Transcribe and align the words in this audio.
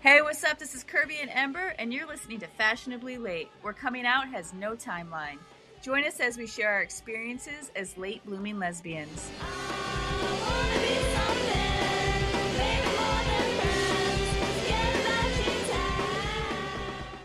Hey, 0.00 0.22
what's 0.22 0.44
up? 0.44 0.60
This 0.60 0.76
is 0.76 0.84
Kirby 0.84 1.16
and 1.20 1.28
Ember, 1.28 1.74
and 1.76 1.92
you're 1.92 2.06
listening 2.06 2.38
to 2.38 2.46
Fashionably 2.46 3.18
Late, 3.18 3.48
where 3.62 3.72
coming 3.72 4.06
out 4.06 4.28
has 4.28 4.54
no 4.54 4.76
timeline. 4.76 5.38
Join 5.82 6.04
us 6.04 6.20
as 6.20 6.38
we 6.38 6.46
share 6.46 6.70
our 6.70 6.82
experiences 6.82 7.72
as 7.74 7.98
late 7.98 8.24
blooming 8.24 8.60
lesbians. 8.60 9.28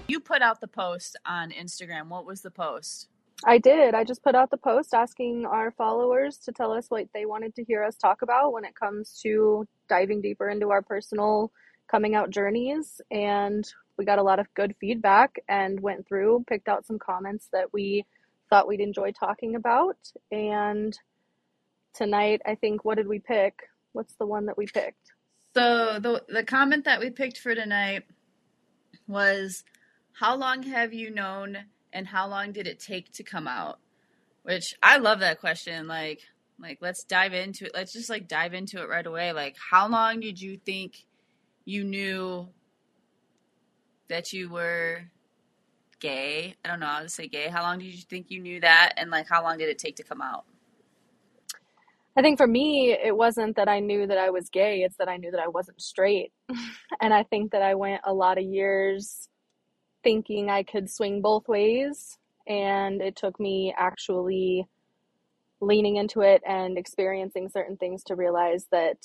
You 0.08 0.20
put 0.20 0.42
out 0.42 0.60
the 0.60 0.68
post 0.68 1.16
on 1.28 1.52
Instagram. 1.52 2.08
What 2.08 2.26
was 2.26 2.42
the 2.42 2.50
post? 2.50 3.08
I 3.46 3.60
did. 3.60 3.94
I 3.94 4.04
just 4.04 4.24
put 4.24 4.34
out 4.34 4.50
the 4.50 4.58
post 4.58 4.96
asking 4.96 5.46
our 5.46 5.70
followers 5.70 6.38
to 6.40 6.52
tell 6.52 6.71
us 6.71 6.90
what 6.90 7.05
they 7.14 7.28
wanted 7.28 7.54
to 7.54 7.64
hear 7.64 7.84
us 7.84 7.96
talk 7.98 8.24
about 8.24 8.52
when 8.52 8.66
it 8.66 8.74
comes 8.74 9.20
to 9.21 9.68
diving 9.88 10.21
deeper 10.21 10.50
into 10.50 10.71
our 10.71 10.82
personal 10.82 11.52
coming 11.89 12.15
out 12.15 12.29
journeys. 12.29 13.02
And 13.11 13.66
we 13.97 14.05
got 14.05 14.20
a 14.20 14.23
lot 14.23 14.39
of 14.39 14.54
good 14.54 14.76
feedback 14.80 15.35
and 15.48 15.80
went 15.80 16.08
through, 16.08 16.45
picked 16.48 16.67
out 16.67 16.85
some 16.85 16.99
comments 16.99 17.48
that 17.53 17.73
we 17.73 18.05
thought 18.49 18.67
we'd 18.67 18.80
enjoy 18.80 19.12
talking 19.12 19.55
about. 19.55 19.98
And 20.31 20.98
tonight, 21.94 22.41
I 22.45 22.55
think, 22.55 22.84
what 22.84 22.98
did 22.98 23.08
we 23.08 23.20
pick? 23.20 23.70
What's 23.94 24.16
the 24.16 24.25
one 24.25 24.48
that 24.48 24.58
we 24.58 24.66
picked? 24.66 25.11
So 25.55 25.99
the 25.99 26.23
the 26.27 26.44
comment 26.44 26.85
that 26.85 26.99
we 26.99 27.11
picked 27.11 27.38
for 27.38 27.53
tonight 27.53 28.03
was 29.08 29.63
how 30.13 30.36
long 30.36 30.63
have 30.63 30.94
you 30.94 31.11
known 31.11 31.58
and 31.91 32.08
how 32.08 32.27
long 32.27 32.52
did 32.52 32.66
it 32.66 32.80
take 32.80 33.11
to 33.13 33.23
come 33.23 33.47
out? 33.47 33.80
Which 34.41 34.73
I 34.81 34.97
love 34.97 35.20
that 35.20 35.39
question. 35.39 35.88
Like, 35.88 36.22
like 36.59 36.80
let's 36.81 37.03
dive 37.03 37.34
into 37.34 37.66
it. 37.66 37.72
Let's 37.75 37.94
just 37.94 38.09
like 38.09 38.27
dive 38.27 38.53
into 38.53 38.81
it 38.81 38.89
right 38.89 39.05
away. 39.05 39.31
Like, 39.31 39.55
how 39.72 39.88
long 39.88 40.20
did 40.20 40.41
you 40.41 40.58
think 40.58 41.05
you 41.66 41.84
knew 41.84 42.48
that 44.09 44.34
you 44.34 44.49
were 44.49 45.03
gay? 45.99 46.55
I 46.64 46.69
don't 46.69 46.80
know. 46.80 46.88
I 46.88 47.02
would 47.02 47.11
say 47.11 47.28
gay. 47.28 47.47
How 47.47 47.61
long 47.61 47.80
did 47.80 47.94
you 47.94 48.02
think 48.02 48.30
you 48.30 48.39
knew 48.39 48.59
that? 48.61 48.94
And 48.97 49.09
like, 49.09 49.28
how 49.30 49.44
long 49.44 49.58
did 49.58 49.69
it 49.69 49.80
take 49.80 49.95
to 49.97 50.03
come 50.03 50.22
out? 50.22 50.45
I 52.16 52.22
think 52.22 52.38
for 52.38 52.45
me, 52.45 52.91
it 52.91 53.16
wasn't 53.16 53.56
that 53.56 53.67
I 53.67 53.80
knew 53.80 54.06
that 54.06 54.19
I 54.19 54.30
was 54.30 54.50
gay, 54.50 54.84
it's 54.84 54.97
that 54.97 55.09
I 55.09 55.17
knew 55.17 55.31
that 55.31 55.39
I 55.39 55.47
wasn't 55.47 55.81
straight. 55.81 56.31
and 57.02 57.14
I 57.14 57.23
think 57.23 57.52
that 57.52 57.64
I 57.64 57.73
went 57.73 58.02
a 58.03 58.14
lot 58.14 58.38
of 58.38 58.44
years 58.44 59.30
thinking 60.03 60.50
I 60.50 60.64
could 60.64 60.91
swing 60.91 61.22
both 61.22 61.47
ways. 61.47 62.19
And 62.45 63.02
it 63.02 63.16
took 63.16 63.39
me 63.39 63.73
actually 63.75 64.67
leaning 65.59 65.95
into 65.95 66.22
it 66.22 66.44
and 66.45 66.78
experiencing 66.78 67.50
certain 67.50 67.78
things 67.78 68.03
to 68.03 68.16
realize 68.16 68.67
that 68.72 68.97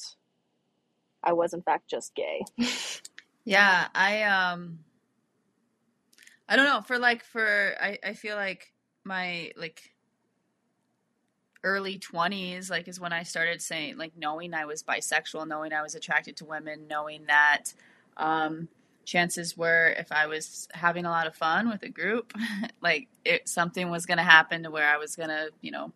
I 1.29 1.33
was 1.35 1.53
in 1.53 1.61
fact 1.61 1.89
just 1.89 2.15
gay. 2.15 2.43
yeah, 3.45 3.89
I 3.95 4.23
um 4.23 4.79
I 6.49 6.57
don't 6.57 6.65
know, 6.65 6.81
for 6.81 6.99
like 6.99 7.23
for 7.23 7.75
I 7.79 7.99
I 8.03 8.15
feel 8.15 8.35
like 8.35 8.73
my 9.05 9.53
like 9.57 9.93
early 11.65 11.99
20s 11.99 12.71
like 12.71 12.89
is 12.89 12.99
when 12.99 13.13
I 13.13 13.25
started 13.25 13.61
saying 13.61 13.99
like 13.99 14.13
knowing 14.17 14.55
I 14.55 14.65
was 14.65 14.83
bisexual, 14.83 15.47
knowing 15.47 15.75
I 15.75 15.83
was 15.83 15.95
attracted 15.95 16.39
to 16.39 16.47
women, 16.47 16.87
knowing 16.89 17.27
that 17.27 17.75
um 18.17 18.69
chances 19.05 19.55
were 19.55 19.95
if 19.99 20.11
I 20.11 20.29
was 20.29 20.67
having 20.73 21.05
a 21.05 21.11
lot 21.11 21.27
of 21.27 21.35
fun 21.35 21.69
with 21.69 21.83
a 21.83 21.91
group, 21.91 22.33
like 22.81 23.09
it, 23.23 23.47
something 23.47 23.91
was 23.91 24.07
going 24.07 24.19
to 24.19 24.25
happen 24.25 24.63
to 24.63 24.71
where 24.71 24.89
I 24.89 24.97
was 24.97 25.15
going 25.15 25.31
to, 25.31 25.51
you 25.61 25.73
know, 25.73 25.93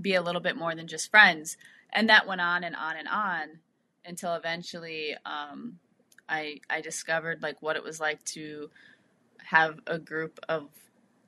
be 0.00 0.14
a 0.14 0.22
little 0.22 0.40
bit 0.40 0.56
more 0.56 0.74
than 0.74 0.88
just 0.88 1.10
friends. 1.10 1.56
And 1.92 2.08
that 2.08 2.26
went 2.26 2.40
on 2.40 2.64
and 2.64 2.74
on 2.74 2.96
and 2.96 3.08
on 3.08 3.60
until 4.04 4.34
eventually 4.34 5.16
um, 5.24 5.78
I 6.28 6.60
I 6.70 6.80
discovered 6.80 7.42
like 7.42 7.60
what 7.60 7.76
it 7.76 7.84
was 7.84 8.00
like 8.00 8.22
to 8.24 8.70
have 9.38 9.78
a 9.86 9.98
group 9.98 10.40
of 10.48 10.68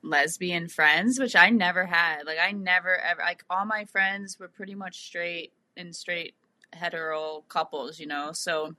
lesbian 0.01 0.67
friends, 0.67 1.19
which 1.19 1.35
I 1.35 1.49
never 1.49 1.85
had. 1.85 2.25
Like 2.25 2.39
I 2.39 2.51
never 2.51 2.97
ever 2.97 3.21
like 3.21 3.43
all 3.49 3.65
my 3.65 3.85
friends 3.85 4.39
were 4.39 4.47
pretty 4.47 4.75
much 4.75 5.05
straight 5.05 5.53
and 5.75 5.95
straight 5.95 6.33
hetero 6.73 7.43
couples, 7.47 7.99
you 7.99 8.07
know. 8.07 8.31
So 8.31 8.75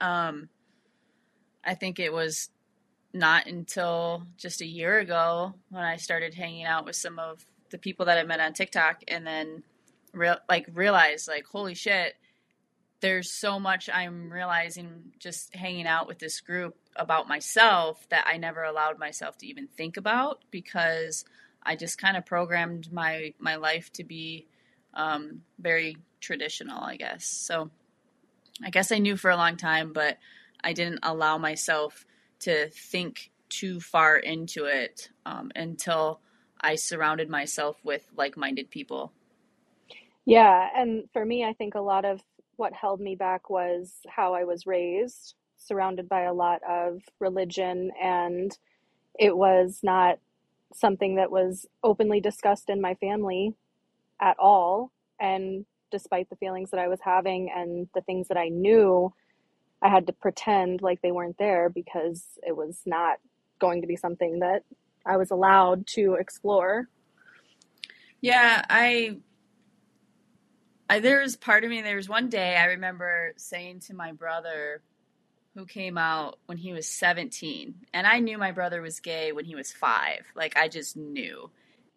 um 0.00 0.48
I 1.64 1.74
think 1.74 1.98
it 1.98 2.12
was 2.12 2.50
not 3.12 3.46
until 3.46 4.26
just 4.36 4.60
a 4.60 4.66
year 4.66 4.98
ago 4.98 5.54
when 5.70 5.82
I 5.82 5.96
started 5.96 6.34
hanging 6.34 6.64
out 6.64 6.84
with 6.84 6.96
some 6.96 7.18
of 7.18 7.44
the 7.70 7.78
people 7.78 8.06
that 8.06 8.18
I 8.18 8.22
met 8.22 8.40
on 8.40 8.52
TikTok 8.52 9.02
and 9.08 9.26
then 9.26 9.62
real 10.12 10.36
like 10.48 10.68
realized 10.72 11.28
like 11.28 11.46
holy 11.46 11.74
shit 11.74 12.14
there's 13.00 13.30
so 13.30 13.58
much 13.58 13.88
I'm 13.92 14.32
realizing 14.32 15.12
just 15.18 15.54
hanging 15.54 15.86
out 15.86 16.06
with 16.06 16.18
this 16.18 16.40
group 16.40 16.76
about 16.96 17.28
myself 17.28 18.06
that 18.10 18.26
I 18.26 18.36
never 18.36 18.62
allowed 18.62 18.98
myself 18.98 19.38
to 19.38 19.46
even 19.46 19.66
think 19.66 19.96
about 19.96 20.40
because 20.50 21.24
I 21.62 21.76
just 21.76 21.98
kind 21.98 22.16
of 22.16 22.26
programmed 22.26 22.92
my 22.92 23.34
my 23.38 23.56
life 23.56 23.92
to 23.94 24.04
be 24.04 24.46
um, 24.94 25.42
very 25.58 25.96
traditional, 26.20 26.82
I 26.82 26.96
guess. 26.96 27.24
So 27.24 27.70
I 28.62 28.70
guess 28.70 28.92
I 28.92 28.98
knew 28.98 29.16
for 29.16 29.30
a 29.30 29.36
long 29.36 29.56
time, 29.56 29.92
but 29.92 30.18
I 30.62 30.72
didn't 30.72 31.00
allow 31.02 31.38
myself 31.38 32.04
to 32.40 32.68
think 32.70 33.30
too 33.48 33.80
far 33.80 34.16
into 34.16 34.64
it 34.66 35.10
um, 35.26 35.50
until 35.56 36.20
I 36.60 36.74
surrounded 36.74 37.28
myself 37.28 37.78
with 37.84 38.06
like 38.16 38.36
minded 38.36 38.70
people. 38.70 39.12
Yeah. 40.26 40.68
And 40.76 41.04
for 41.12 41.24
me, 41.24 41.44
I 41.44 41.54
think 41.54 41.74
a 41.74 41.80
lot 41.80 42.04
of 42.04 42.22
what 42.60 42.74
held 42.74 43.00
me 43.00 43.14
back 43.14 43.48
was 43.48 44.00
how 44.06 44.34
I 44.34 44.44
was 44.44 44.66
raised, 44.66 45.34
surrounded 45.56 46.10
by 46.10 46.22
a 46.24 46.34
lot 46.34 46.60
of 46.68 47.00
religion, 47.18 47.90
and 48.00 48.56
it 49.18 49.34
was 49.34 49.80
not 49.82 50.18
something 50.74 51.16
that 51.16 51.30
was 51.30 51.64
openly 51.82 52.20
discussed 52.20 52.68
in 52.68 52.78
my 52.78 52.94
family 52.96 53.54
at 54.20 54.38
all. 54.38 54.92
And 55.18 55.64
despite 55.90 56.28
the 56.28 56.36
feelings 56.36 56.70
that 56.70 56.78
I 56.78 56.88
was 56.88 57.00
having 57.02 57.50
and 57.50 57.88
the 57.94 58.02
things 58.02 58.28
that 58.28 58.36
I 58.36 58.50
knew, 58.50 59.10
I 59.80 59.88
had 59.88 60.06
to 60.08 60.12
pretend 60.12 60.82
like 60.82 61.00
they 61.00 61.12
weren't 61.12 61.38
there 61.38 61.70
because 61.70 62.22
it 62.46 62.54
was 62.54 62.82
not 62.84 63.16
going 63.58 63.80
to 63.80 63.86
be 63.86 63.96
something 63.96 64.40
that 64.40 64.64
I 65.06 65.16
was 65.16 65.30
allowed 65.30 65.86
to 65.88 66.14
explore. 66.20 66.90
Yeah, 68.20 68.62
I 68.68 69.16
I 70.90 70.98
there's 70.98 71.36
part 71.36 71.62
of 71.62 71.70
me 71.70 71.82
there's 71.82 72.08
one 72.08 72.28
day 72.28 72.56
I 72.56 72.66
remember 72.66 73.32
saying 73.36 73.80
to 73.86 73.94
my 73.94 74.10
brother 74.10 74.82
who 75.54 75.64
came 75.64 75.96
out 75.96 76.38
when 76.46 76.58
he 76.58 76.72
was 76.72 76.88
17 76.88 77.74
and 77.94 78.06
I 78.06 78.18
knew 78.18 78.36
my 78.38 78.50
brother 78.50 78.82
was 78.82 78.98
gay 78.98 79.30
when 79.30 79.44
he 79.44 79.54
was 79.54 79.72
5. 79.72 80.24
Like 80.34 80.56
I 80.56 80.66
just 80.66 80.96
knew. 80.96 81.50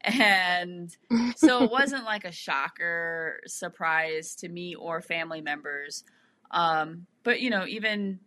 And 0.04 0.96
so 1.36 1.64
it 1.64 1.72
wasn't 1.72 2.06
like 2.06 2.24
a 2.24 2.32
shocker 2.32 3.40
surprise 3.48 4.36
to 4.38 4.48
me 4.48 4.76
or 4.76 5.02
family 5.02 5.42
members. 5.42 6.04
Um, 6.52 7.08
but 7.24 7.42
you 7.42 7.50
know, 7.50 7.66
even 7.66 8.20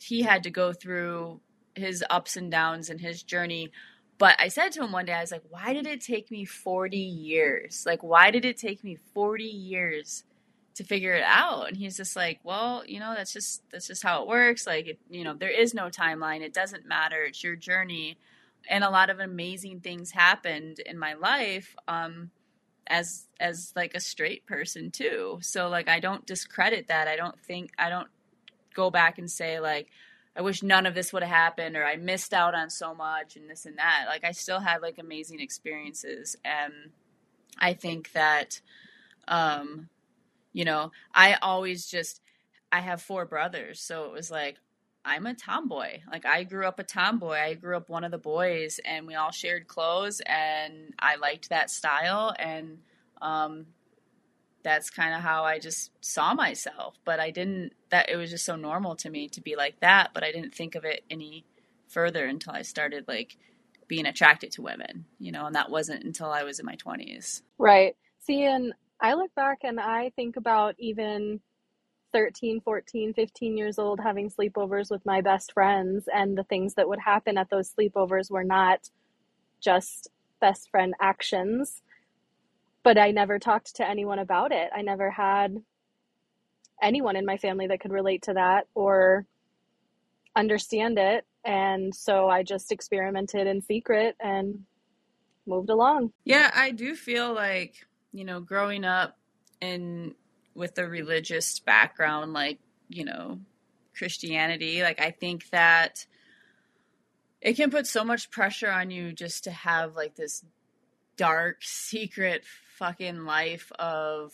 he 0.00 0.22
had 0.22 0.42
to 0.44 0.50
go 0.50 0.72
through 0.72 1.40
his 1.76 2.04
ups 2.10 2.36
and 2.36 2.50
downs 2.50 2.90
and 2.90 3.00
his 3.00 3.22
journey. 3.22 3.70
But 4.18 4.34
I 4.38 4.48
said 4.48 4.72
to 4.72 4.82
him 4.82 4.92
one 4.92 5.06
day, 5.06 5.12
I 5.12 5.20
was 5.20 5.30
like, 5.30 5.44
why 5.48 5.72
did 5.72 5.86
it 5.86 6.00
take 6.00 6.30
me 6.30 6.44
40 6.44 6.96
years? 6.96 7.84
Like, 7.86 8.02
why 8.02 8.30
did 8.30 8.44
it 8.44 8.56
take 8.56 8.82
me 8.82 8.96
40 9.14 9.44
years 9.44 10.24
to 10.74 10.84
figure 10.84 11.14
it 11.14 11.22
out? 11.24 11.68
And 11.68 11.76
he's 11.76 11.96
just 11.96 12.16
like, 12.16 12.40
well, 12.42 12.82
you 12.86 12.98
know, 12.98 13.14
that's 13.16 13.32
just, 13.32 13.62
that's 13.70 13.86
just 13.86 14.02
how 14.02 14.22
it 14.22 14.28
works. 14.28 14.66
Like, 14.66 14.88
it, 14.88 14.98
you 15.08 15.22
know, 15.22 15.34
there 15.34 15.50
is 15.50 15.72
no 15.72 15.84
timeline. 15.84 16.40
It 16.40 16.52
doesn't 16.52 16.86
matter. 16.86 17.22
It's 17.22 17.44
your 17.44 17.54
journey. 17.54 18.18
And 18.68 18.82
a 18.82 18.90
lot 18.90 19.08
of 19.08 19.20
amazing 19.20 19.80
things 19.80 20.10
happened 20.10 20.80
in 20.80 20.98
my 20.98 21.14
life. 21.14 21.76
Um, 21.86 22.30
as 22.88 23.26
as 23.38 23.72
like 23.76 23.94
a 23.94 24.00
straight 24.00 24.46
person 24.46 24.90
too 24.90 25.38
so 25.42 25.68
like 25.68 25.88
i 25.88 26.00
don't 26.00 26.26
discredit 26.26 26.88
that 26.88 27.06
i 27.06 27.16
don't 27.16 27.38
think 27.40 27.70
i 27.78 27.90
don't 27.90 28.08
go 28.74 28.90
back 28.90 29.18
and 29.18 29.30
say 29.30 29.60
like 29.60 29.88
I 30.36 30.42
wish 30.42 30.62
none 30.62 30.86
of 30.86 30.94
this 30.94 31.12
would 31.12 31.22
have 31.22 31.32
happened 31.32 31.76
or 31.76 31.84
I 31.84 31.96
missed 31.96 32.32
out 32.32 32.54
on 32.54 32.70
so 32.70 32.94
much 32.94 33.36
and 33.36 33.48
this 33.50 33.66
and 33.66 33.78
that. 33.78 34.04
Like 34.08 34.24
I 34.24 34.32
still 34.32 34.60
had 34.60 34.82
like 34.82 34.98
amazing 34.98 35.40
experiences 35.40 36.36
and 36.44 36.72
I 37.58 37.74
think 37.74 38.12
that 38.12 38.60
um 39.26 39.88
you 40.52 40.64
know, 40.64 40.92
I 41.14 41.34
always 41.34 41.86
just 41.86 42.20
I 42.72 42.80
have 42.80 43.00
four 43.00 43.24
brothers, 43.24 43.80
so 43.80 44.04
it 44.04 44.12
was 44.12 44.30
like 44.30 44.56
I'm 45.04 45.26
a 45.26 45.34
tomboy. 45.34 46.00
Like 46.10 46.26
I 46.26 46.44
grew 46.44 46.66
up 46.66 46.78
a 46.78 46.84
tomboy. 46.84 47.36
I 47.36 47.54
grew 47.54 47.76
up 47.76 47.88
one 47.88 48.04
of 48.04 48.10
the 48.10 48.18
boys 48.18 48.78
and 48.84 49.06
we 49.06 49.14
all 49.14 49.30
shared 49.30 49.66
clothes 49.66 50.20
and 50.26 50.94
I 50.98 51.16
liked 51.16 51.48
that 51.48 51.70
style 51.70 52.34
and 52.38 52.78
um 53.22 53.66
that's 54.62 54.90
kind 54.90 55.14
of 55.14 55.20
how 55.20 55.44
I 55.44 55.58
just 55.58 55.92
saw 56.00 56.34
myself. 56.34 56.96
But 57.04 57.20
I 57.20 57.30
didn't, 57.30 57.72
that 57.90 58.10
it 58.10 58.16
was 58.16 58.30
just 58.30 58.44
so 58.44 58.56
normal 58.56 58.96
to 58.96 59.10
me 59.10 59.28
to 59.30 59.40
be 59.40 59.56
like 59.56 59.80
that. 59.80 60.10
But 60.14 60.24
I 60.24 60.32
didn't 60.32 60.54
think 60.54 60.74
of 60.74 60.84
it 60.84 61.04
any 61.10 61.44
further 61.88 62.26
until 62.26 62.52
I 62.52 62.62
started 62.62 63.06
like 63.08 63.36
being 63.86 64.06
attracted 64.06 64.52
to 64.52 64.62
women, 64.62 65.06
you 65.18 65.32
know, 65.32 65.46
and 65.46 65.54
that 65.54 65.70
wasn't 65.70 66.04
until 66.04 66.30
I 66.30 66.42
was 66.44 66.60
in 66.60 66.66
my 66.66 66.76
20s. 66.76 67.42
Right. 67.58 67.96
See, 68.20 68.44
and 68.44 68.74
I 69.00 69.14
look 69.14 69.34
back 69.34 69.60
and 69.62 69.80
I 69.80 70.10
think 70.10 70.36
about 70.36 70.74
even 70.78 71.40
13, 72.12 72.60
14, 72.60 73.14
15 73.14 73.56
years 73.56 73.78
old 73.78 74.00
having 74.00 74.30
sleepovers 74.30 74.90
with 74.90 75.04
my 75.06 75.20
best 75.20 75.52
friends. 75.52 76.08
And 76.12 76.36
the 76.36 76.44
things 76.44 76.74
that 76.74 76.88
would 76.88 77.00
happen 77.00 77.38
at 77.38 77.50
those 77.50 77.72
sleepovers 77.72 78.30
were 78.30 78.44
not 78.44 78.90
just 79.60 80.08
best 80.40 80.70
friend 80.70 80.94
actions. 81.00 81.82
But 82.88 82.96
I 82.96 83.10
never 83.10 83.38
talked 83.38 83.76
to 83.76 83.86
anyone 83.86 84.18
about 84.18 84.50
it. 84.50 84.70
I 84.74 84.80
never 84.80 85.10
had 85.10 85.62
anyone 86.82 87.16
in 87.16 87.26
my 87.26 87.36
family 87.36 87.66
that 87.66 87.80
could 87.80 87.92
relate 87.92 88.22
to 88.22 88.32
that 88.32 88.66
or 88.74 89.26
understand 90.34 90.98
it. 90.98 91.26
And 91.44 91.94
so 91.94 92.30
I 92.30 92.44
just 92.44 92.72
experimented 92.72 93.46
in 93.46 93.60
secret 93.60 94.16
and 94.18 94.60
moved 95.46 95.68
along. 95.68 96.14
Yeah, 96.24 96.50
I 96.54 96.70
do 96.70 96.94
feel 96.94 97.34
like, 97.34 97.74
you 98.10 98.24
know, 98.24 98.40
growing 98.40 98.86
up 98.86 99.18
in 99.60 100.14
with 100.54 100.78
a 100.78 100.88
religious 100.88 101.58
background 101.58 102.32
like, 102.32 102.58
you 102.88 103.04
know, 103.04 103.38
Christianity, 103.98 104.80
like 104.80 104.98
I 104.98 105.10
think 105.10 105.50
that 105.50 106.06
it 107.42 107.52
can 107.52 107.70
put 107.70 107.86
so 107.86 108.02
much 108.02 108.30
pressure 108.30 108.70
on 108.70 108.90
you 108.90 109.12
just 109.12 109.44
to 109.44 109.50
have 109.50 109.94
like 109.94 110.14
this 110.14 110.42
dark 111.18 111.58
secret 111.60 112.44
fucking 112.78 113.24
life 113.24 113.70
of 113.78 114.32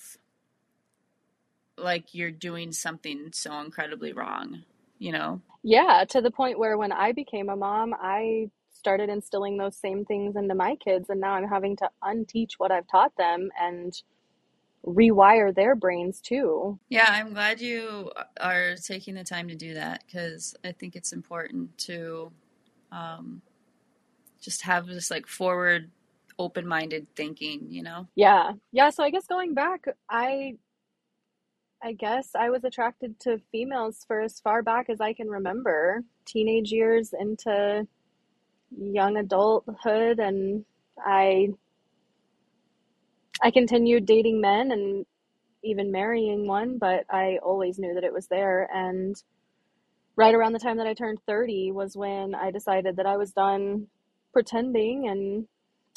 like 1.77 2.15
you're 2.15 2.31
doing 2.31 2.73
something 2.73 3.31
so 3.33 3.59
incredibly 3.61 4.13
wrong, 4.13 4.63
you 4.99 5.13
know? 5.13 5.41
Yeah, 5.63 6.05
to 6.11 6.21
the 6.21 6.31
point 6.31 6.59
where 6.59 6.77
when 6.77 6.93
I 6.93 7.13
became 7.13 7.49
a 7.49 7.57
mom, 7.57 7.95
I 7.99 8.51
started 8.71 9.09
instilling 9.09 9.57
those 9.57 9.77
same 9.77 10.05
things 10.05 10.37
into 10.37 10.55
my 10.55 10.77
kids, 10.77 11.09
and 11.09 11.21
now 11.21 11.33
I'm 11.33 11.49
having 11.49 11.77
to 11.77 11.89
unteach 12.03 12.53
what 12.59 12.71
I've 12.71 12.87
taught 12.87 13.17
them 13.17 13.51
and 13.59 13.95
rewire 14.87 15.55
their 15.55 15.75
brains 15.75 16.21
too. 16.21 16.79
Yeah, 16.91 17.07
I'm 17.09 17.33
glad 17.33 17.61
you 17.61 18.13
are 18.39 18.75
taking 18.77 19.15
the 19.15 19.25
time 19.25 19.49
to 19.49 19.55
do 19.55 19.75
that 19.75 20.05
because 20.07 20.55
I 20.63 20.73
think 20.73 20.95
it's 20.95 21.13
important 21.13 21.77
to 21.79 22.31
um, 22.93 23.41
just 24.43 24.63
have 24.63 24.87
this 24.87 25.11
like 25.11 25.27
forward 25.27 25.91
open-minded 26.39 27.07
thinking 27.15 27.67
you 27.69 27.83
know 27.83 28.09
yeah 28.17 28.53
yeah 28.73 28.91
so 28.91 29.03
i 29.05 29.11
guess 29.11 29.27
going 29.27 29.55
back 29.55 29.85
i 30.09 30.55
I 31.85 31.93
guess 31.93 32.31
I 32.35 32.49
was 32.49 32.65
attracted 32.65 33.21
to 33.21 33.39
females 33.53 34.07
for 34.09 34.23
as 34.23 34.41
far 34.41 34.63
back 34.63 34.89
as 34.89 35.03
I 35.03 35.13
can 35.13 35.29
remember. 35.29 36.03
Teenage 36.25 36.73
years 36.73 37.13
into 37.13 37.87
young 38.75 39.19
adulthood 39.19 40.19
and 40.19 40.65
I 40.99 41.49
I 43.43 43.51
continued 43.51 44.07
dating 44.07 44.41
men 44.41 44.71
and 44.73 45.05
even 45.63 45.93
marrying 45.93 46.47
one, 46.47 46.79
but 46.79 47.05
I 47.11 47.39
always 47.43 47.79
knew 47.79 47.93
that 47.95 48.05
it 48.05 48.13
was 48.13 48.29
there 48.29 48.69
and 48.73 49.15
right 50.17 50.35
around 50.35 50.55
the 50.55 50.59
time 50.61 50.79
that 50.79 50.87
I 50.87 50.95
turned 50.95 51.19
30 51.27 51.73
was 51.73 51.97
when 51.97 52.35
I 52.35 52.51
decided 52.51 52.97
that 52.97 53.07
I 53.07 53.19
was 53.19 53.33
done 53.33 53.89
pretending 54.33 55.09
and 55.09 55.47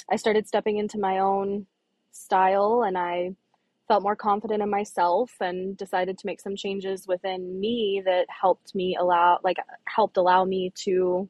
I 0.10 0.16
started 0.16 0.48
stepping 0.48 0.78
into 0.78 1.00
my 1.00 1.20
own 1.20 1.68
style 2.12 2.84
and 2.84 2.98
I 2.98 3.36
felt 3.88 4.04
more 4.04 4.16
confident 4.16 4.62
in 4.62 4.70
myself 4.70 5.32
and 5.40 5.78
decided 5.78 6.18
to 6.18 6.26
make 6.26 6.42
some 6.42 6.56
changes 6.56 7.08
within 7.08 7.60
me 7.60 8.02
that 8.06 8.26
helped 8.30 8.76
me 8.76 8.98
allow 9.00 9.40
like 9.44 9.58
helped 9.86 10.18
allow 10.18 10.44
me 10.44 10.72
to 10.76 11.30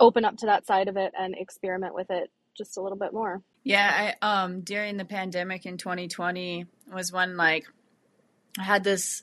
open 0.00 0.24
up 0.24 0.36
to 0.36 0.46
that 0.46 0.66
side 0.66 0.88
of 0.88 0.96
it 0.96 1.12
and 1.18 1.34
experiment 1.34 1.94
with 1.94 2.10
it 2.10 2.30
just 2.56 2.76
a 2.76 2.80
little 2.80 2.98
bit 2.98 3.12
more. 3.12 3.42
Yeah, 3.62 4.14
I 4.22 4.44
um 4.44 4.60
during 4.60 4.96
the 4.96 5.04
pandemic 5.04 5.66
in 5.66 5.78
2020 5.78 6.66
was 6.92 7.12
when 7.12 7.36
like 7.36 7.66
I 8.58 8.64
had 8.64 8.84
this 8.84 9.22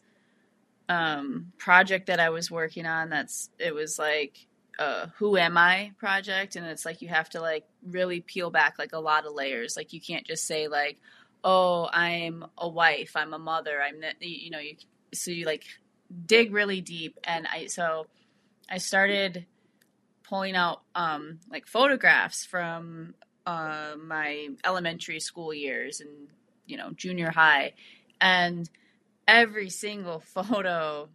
um 0.90 1.54
project 1.58 2.08
that 2.08 2.20
I 2.20 2.30
was 2.30 2.50
working 2.50 2.86
on 2.86 3.10
that's 3.10 3.50
it 3.60 3.74
was 3.74 4.00
like 4.00 4.48
who 5.18 5.38
am 5.38 5.58
I 5.58 5.92
project 5.98 6.56
and 6.56 6.66
it's 6.66 6.86
like 6.86 7.02
you 7.02 7.08
have 7.10 7.30
to 7.30 7.42
like 7.42 7.66
really 7.86 8.22
peel 8.22 8.50
back 8.50 8.80
like 8.80 8.94
a 8.94 9.00
lot 9.00 9.26
of 9.26 9.34
layers. 9.34 9.76
Like 9.78 9.94
you 9.94 10.02
can't 10.02 10.26
just 10.26 10.46
say 10.46 10.68
like 10.68 10.98
oh, 11.44 11.90
I'm 11.92 12.46
a 12.58 12.70
wife, 12.70 13.14
I'm 13.16 13.34
a 13.34 13.40
mother, 13.40 13.82
I'm 13.82 14.02
you 14.20 14.52
know, 14.52 14.60
you 14.60 14.76
so 15.14 15.32
you 15.32 15.46
like 15.46 15.66
dig 16.26 16.54
really 16.54 16.82
deep, 16.82 17.20
and 17.24 17.48
I 17.48 17.68
so 17.68 18.08
I 18.70 18.78
started 18.78 19.46
pulling 20.24 20.56
out 20.56 20.82
um, 20.96 21.40
like 21.50 21.68
photographs 21.68 22.46
from 22.46 23.16
uh, 23.46 23.94
my 24.02 24.50
elementary 24.64 25.20
school 25.20 25.54
years 25.54 26.00
and 26.00 26.10
you 26.66 26.78
know 26.78 26.92
junior 26.92 27.32
high, 27.32 27.74
and 28.20 28.70
every 29.28 29.70
single 29.70 30.20
photo 30.26 31.10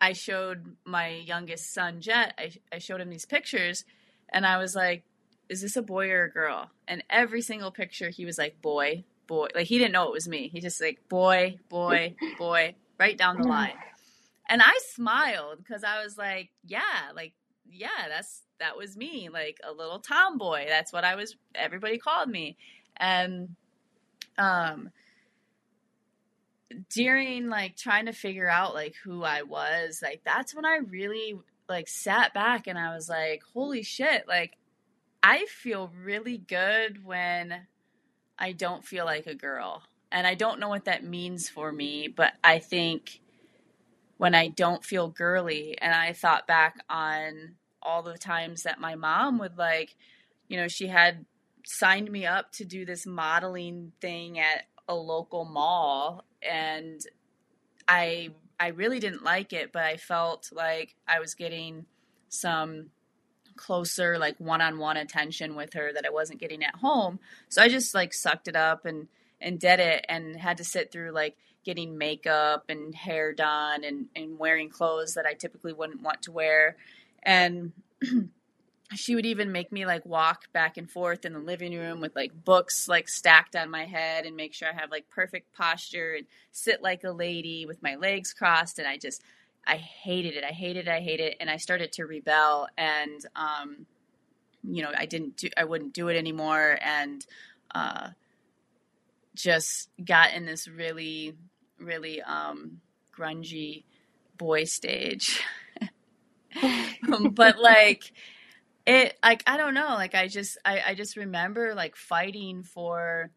I 0.00 0.12
showed 0.12 0.76
my 0.84 1.08
youngest 1.08 1.72
son 1.72 2.00
Jet. 2.00 2.34
I, 2.38 2.52
I 2.72 2.78
showed 2.78 3.00
him 3.00 3.10
these 3.10 3.26
pictures, 3.26 3.84
and 4.28 4.46
I 4.46 4.58
was 4.58 4.74
like, 4.74 5.04
"Is 5.48 5.60
this 5.60 5.76
a 5.76 5.82
boy 5.82 6.10
or 6.10 6.24
a 6.24 6.30
girl?" 6.30 6.70
And 6.86 7.02
every 7.10 7.42
single 7.42 7.70
picture, 7.70 8.10
he 8.10 8.24
was 8.24 8.38
like, 8.38 8.62
"Boy, 8.62 9.04
boy. 9.28 9.46
Like 9.54 9.68
he 9.68 9.78
didn't 9.78 9.92
know 9.92 10.08
it 10.08 10.12
was 10.12 10.26
me. 10.26 10.48
He 10.48 10.60
just 10.60 10.82
like 10.82 11.08
boy, 11.08 11.60
boy, 11.68 12.16
boy, 12.36 12.74
right 12.98 13.16
down 13.16 13.40
the 13.40 13.46
line. 13.46 13.74
And 14.48 14.60
I 14.60 14.76
smiled 14.94 15.58
because 15.58 15.84
I 15.84 16.02
was 16.02 16.18
like, 16.18 16.50
yeah, 16.66 17.12
like 17.14 17.34
yeah, 17.70 18.08
that's 18.08 18.42
that 18.58 18.76
was 18.76 18.96
me, 18.96 19.28
like 19.32 19.58
a 19.62 19.72
little 19.72 20.00
tomboy. 20.00 20.64
That's 20.66 20.92
what 20.92 21.04
I 21.04 21.14
was. 21.14 21.36
Everybody 21.54 21.98
called 21.98 22.28
me, 22.28 22.56
and 22.96 23.54
um, 24.36 24.90
during 26.90 27.48
like 27.48 27.76
trying 27.76 28.06
to 28.06 28.12
figure 28.12 28.48
out 28.48 28.74
like 28.74 28.94
who 29.04 29.22
I 29.24 29.42
was, 29.42 30.00
like 30.02 30.22
that's 30.24 30.54
when 30.54 30.64
I 30.64 30.78
really 30.88 31.38
like 31.68 31.88
sat 31.88 32.34
back 32.34 32.66
and 32.66 32.78
I 32.78 32.94
was 32.94 33.08
like, 33.08 33.42
holy 33.54 33.82
shit, 33.82 34.26
like 34.28 34.56
I 35.22 35.46
feel 35.46 35.92
really 36.02 36.38
good 36.38 37.04
when 37.04 37.66
I 38.38 38.52
don't 38.52 38.84
feel 38.84 39.04
like 39.04 39.26
a 39.26 39.34
girl. 39.34 39.82
And 40.10 40.26
I 40.26 40.34
don't 40.34 40.60
know 40.60 40.68
what 40.68 40.86
that 40.86 41.04
means 41.04 41.48
for 41.48 41.70
me, 41.70 42.08
but 42.08 42.32
I 42.42 42.60
think 42.60 43.20
when 44.16 44.34
I 44.34 44.48
don't 44.48 44.84
feel 44.84 45.08
girly, 45.08 45.78
and 45.80 45.94
I 45.94 46.12
thought 46.12 46.46
back 46.46 46.82
on 46.88 47.54
all 47.82 48.02
the 48.02 48.18
times 48.18 48.64
that 48.64 48.80
my 48.80 48.94
mom 48.94 49.38
would 49.38 49.56
like, 49.56 49.94
you 50.48 50.56
know, 50.56 50.66
she 50.66 50.88
had 50.88 51.24
signed 51.64 52.10
me 52.10 52.26
up 52.26 52.50
to 52.52 52.64
do 52.64 52.84
this 52.84 53.06
modeling 53.06 53.92
thing 54.00 54.38
at 54.38 54.64
a 54.88 54.94
local 54.94 55.44
mall 55.44 56.24
and 56.42 57.00
I 57.86 58.30
I 58.60 58.68
really 58.68 58.98
didn't 58.98 59.22
like 59.22 59.52
it, 59.52 59.72
but 59.72 59.84
I 59.84 59.96
felt 59.96 60.50
like 60.52 60.96
I 61.06 61.20
was 61.20 61.34
getting 61.34 61.86
some 62.28 62.90
closer 63.56 64.18
like 64.18 64.38
one-on-one 64.38 64.96
attention 64.96 65.54
with 65.54 65.74
her 65.74 65.92
that 65.92 66.06
I 66.06 66.10
wasn't 66.10 66.40
getting 66.40 66.64
at 66.64 66.76
home. 66.76 67.18
So 67.48 67.62
I 67.62 67.68
just 67.68 67.94
like 67.94 68.14
sucked 68.14 68.48
it 68.48 68.56
up 68.56 68.84
and 68.86 69.08
and 69.40 69.60
did 69.60 69.78
it 69.78 70.04
and 70.08 70.36
had 70.36 70.56
to 70.56 70.64
sit 70.64 70.90
through 70.90 71.12
like 71.12 71.36
getting 71.64 71.98
makeup 71.98 72.64
and 72.68 72.94
hair 72.94 73.32
done 73.32 73.84
and 73.84 74.06
and 74.16 74.38
wearing 74.38 74.70
clothes 74.70 75.14
that 75.14 75.26
I 75.26 75.34
typically 75.34 75.72
wouldn't 75.72 76.02
want 76.02 76.22
to 76.22 76.32
wear 76.32 76.76
and 77.22 77.72
she 78.94 79.14
would 79.14 79.26
even 79.26 79.52
make 79.52 79.70
me 79.70 79.84
like 79.84 80.04
walk 80.06 80.50
back 80.52 80.76
and 80.76 80.90
forth 80.90 81.24
in 81.24 81.34
the 81.34 81.38
living 81.38 81.76
room 81.76 82.00
with 82.00 82.16
like 82.16 82.32
books 82.44 82.88
like 82.88 83.08
stacked 83.08 83.54
on 83.54 83.70
my 83.70 83.84
head 83.84 84.24
and 84.24 84.34
make 84.34 84.54
sure 84.54 84.68
I 84.68 84.80
have 84.80 84.90
like 84.90 85.10
perfect 85.10 85.52
posture 85.54 86.14
and 86.14 86.26
sit 86.52 86.82
like 86.82 87.04
a 87.04 87.10
lady 87.10 87.66
with 87.66 87.82
my 87.82 87.96
legs 87.96 88.32
crossed 88.32 88.78
and 88.78 88.88
I 88.88 88.96
just 88.96 89.22
I 89.68 89.76
hated 89.76 90.34
it. 90.34 90.44
I 90.44 90.52
hated 90.52 90.88
it. 90.88 90.90
I 90.90 91.00
hated 91.00 91.32
it. 91.32 91.36
And 91.40 91.50
I 91.50 91.58
started 91.58 91.92
to 91.92 92.06
rebel 92.06 92.68
and, 92.78 93.20
um, 93.36 93.86
you 94.64 94.82
know, 94.82 94.90
I 94.96 95.04
didn't 95.04 95.36
do, 95.36 95.48
I 95.56 95.64
wouldn't 95.64 95.92
do 95.92 96.08
it 96.08 96.16
anymore. 96.16 96.78
And, 96.80 97.24
uh, 97.74 98.08
just 99.34 99.90
got 100.02 100.32
in 100.32 100.46
this 100.46 100.66
really, 100.66 101.34
really, 101.78 102.22
um, 102.22 102.80
grungy 103.16 103.84
boy 104.38 104.64
stage. 104.64 105.42
but 107.32 107.58
like, 107.58 108.12
it, 108.88 109.18
like, 109.22 109.42
I 109.46 109.56
don't 109.56 109.74
know. 109.74 109.94
Like, 109.94 110.14
I 110.14 110.28
just, 110.28 110.58
I, 110.64 110.82
I 110.88 110.94
just 110.94 111.16
remember 111.16 111.74
like 111.74 111.96
fighting 111.96 112.62
for, 112.62 113.30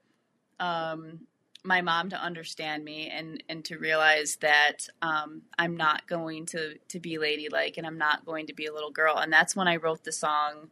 um, 0.59 1.27
my 1.63 1.81
mom 1.81 2.09
to 2.09 2.21
understand 2.21 2.83
me 2.83 3.07
and 3.09 3.43
and 3.47 3.63
to 3.65 3.77
realize 3.77 4.37
that 4.37 4.87
um, 5.01 5.43
I'm 5.57 5.77
not 5.77 6.07
going 6.07 6.45
to 6.47 6.75
to 6.89 6.99
be 6.99 7.17
ladylike 7.17 7.77
and 7.77 7.85
I'm 7.85 7.97
not 7.97 8.25
going 8.25 8.47
to 8.47 8.53
be 8.53 8.65
a 8.65 8.73
little 8.73 8.91
girl. 8.91 9.17
And 9.17 9.31
that's 9.31 9.55
when 9.55 9.67
I 9.67 9.75
wrote 9.75 10.03
the 10.03 10.11
song 10.11 10.69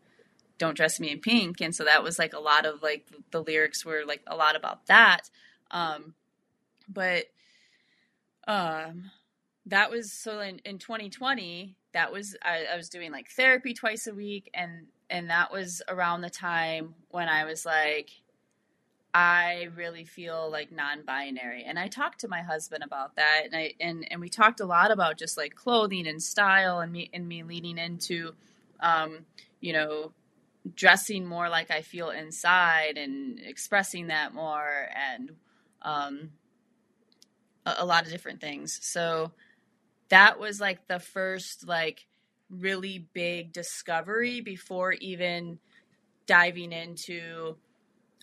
"Don't 0.57 0.75
Dress 0.75 0.99
Me 0.99 1.11
in 1.11 1.19
Pink." 1.19 1.61
And 1.61 1.75
so 1.75 1.83
that 1.83 2.03
was 2.03 2.17
like 2.17 2.33
a 2.33 2.39
lot 2.39 2.65
of 2.65 2.81
like 2.81 3.05
the 3.31 3.41
lyrics 3.43 3.85
were 3.85 4.03
like 4.05 4.23
a 4.25 4.35
lot 4.35 4.55
about 4.55 4.87
that. 4.87 5.29
Um, 5.71 6.15
but 6.87 7.25
um, 8.47 9.11
that 9.67 9.91
was 9.91 10.11
so 10.11 10.39
in, 10.39 10.59
in 10.65 10.79
2020 10.79 11.75
that 11.93 12.11
was 12.11 12.35
I, 12.43 12.65
I 12.73 12.77
was 12.77 12.89
doing 12.89 13.11
like 13.11 13.29
therapy 13.29 13.73
twice 13.73 14.07
a 14.07 14.13
week 14.13 14.49
and 14.53 14.87
and 15.09 15.29
that 15.29 15.51
was 15.51 15.81
around 15.87 16.21
the 16.21 16.29
time 16.29 16.95
when 17.09 17.27
I 17.29 17.45
was 17.45 17.65
like 17.65 18.09
I 19.11 19.69
really 19.75 20.05
feel 20.05 20.51
like 20.51 20.71
non-binary 20.71 21.63
and 21.63 21.79
I 21.79 21.87
talked 21.87 22.19
to 22.21 22.27
my 22.27 22.41
husband 22.41 22.83
about 22.83 23.15
that 23.15 23.41
and 23.45 23.55
I 23.55 23.73
and 23.79 24.07
and 24.11 24.21
we 24.21 24.29
talked 24.29 24.59
a 24.59 24.65
lot 24.65 24.91
about 24.91 25.17
just 25.17 25.37
like 25.37 25.55
clothing 25.55 26.07
and 26.07 26.21
style 26.21 26.79
and 26.79 26.91
me 26.91 27.09
and 27.13 27.27
me 27.27 27.43
leaning 27.43 27.77
into 27.77 28.33
um 28.79 29.25
you 29.61 29.73
know 29.73 30.11
dressing 30.75 31.25
more 31.25 31.49
like 31.49 31.71
I 31.71 31.81
feel 31.81 32.11
inside 32.11 32.97
and 32.97 33.39
expressing 33.39 34.07
that 34.07 34.33
more 34.33 34.89
and 34.95 35.31
um 35.81 36.31
a, 37.65 37.75
a 37.79 37.85
lot 37.85 38.05
of 38.05 38.11
different 38.11 38.41
things. 38.41 38.79
So 38.81 39.31
that 40.09 40.39
was 40.39 40.59
like 40.59 40.87
the 40.87 40.99
first 40.99 41.67
like 41.67 42.05
really 42.49 43.07
big 43.13 43.53
discovery 43.53 44.41
before 44.41 44.93
even 44.93 45.59
diving 46.25 46.71
into 46.71 47.55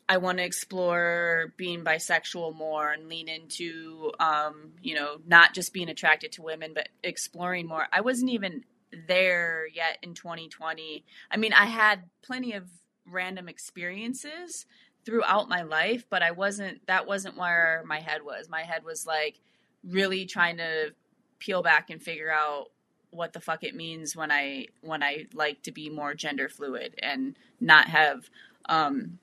I 0.09 0.19
want 0.19 0.39
to 0.39 0.45
explore 0.45 1.53
being 1.57 1.83
bisexual 1.83 2.55
more 2.55 2.93
and 2.93 3.09
lean 3.09 3.29
into, 3.29 4.13
um, 4.21 4.71
you 4.81 4.95
know, 4.95 5.17
not 5.27 5.53
just 5.53 5.73
being 5.73 5.89
attracted 5.89 6.31
to 6.33 6.43
women, 6.43 6.73
but 6.75 6.89
exploring 7.03 7.67
more. 7.67 7.89
I 7.93 8.03
wasn't 8.03 8.31
even 8.31 8.65
there 9.09 9.67
yet 9.75 9.99
in 10.03 10.15
2020. 10.15 11.05
I 11.31 11.37
mean, 11.37 11.53
I 11.53 11.67
had 11.67 12.05
plenty 12.23 12.53
of 12.53 12.69
random 13.05 13.49
experiences 13.49 14.67
throughout 15.05 15.49
my 15.49 15.63
life, 15.63 16.07
but 16.09 16.23
I 16.23 16.31
wasn't, 16.31 16.87
that 16.87 17.09
wasn't 17.09 17.37
where 17.37 17.83
my 17.85 17.99
head 17.99 18.23
was. 18.23 18.49
My 18.49 18.63
head 18.63 18.85
was 18.85 19.07
like 19.07 19.41
really 19.83 20.25
trying 20.25 20.59
to 20.59 20.93
peel 21.39 21.63
back 21.63 21.91
and 21.91 22.03
figure 22.03 22.31
out 22.31 22.67
what 23.11 23.33
the 23.33 23.41
fuck 23.41 23.65
it 23.65 23.75
means 23.75 24.15
when 24.15 24.31
I, 24.31 24.67
when 24.83 25.03
I 25.03 25.27
like 25.33 25.63
to 25.63 25.73
be 25.73 25.89
more 25.89 26.15
gender 26.15 26.49
fluid 26.49 26.95
and 27.03 27.37
not 27.61 27.89
have, 27.89 28.29
um, 28.69 29.19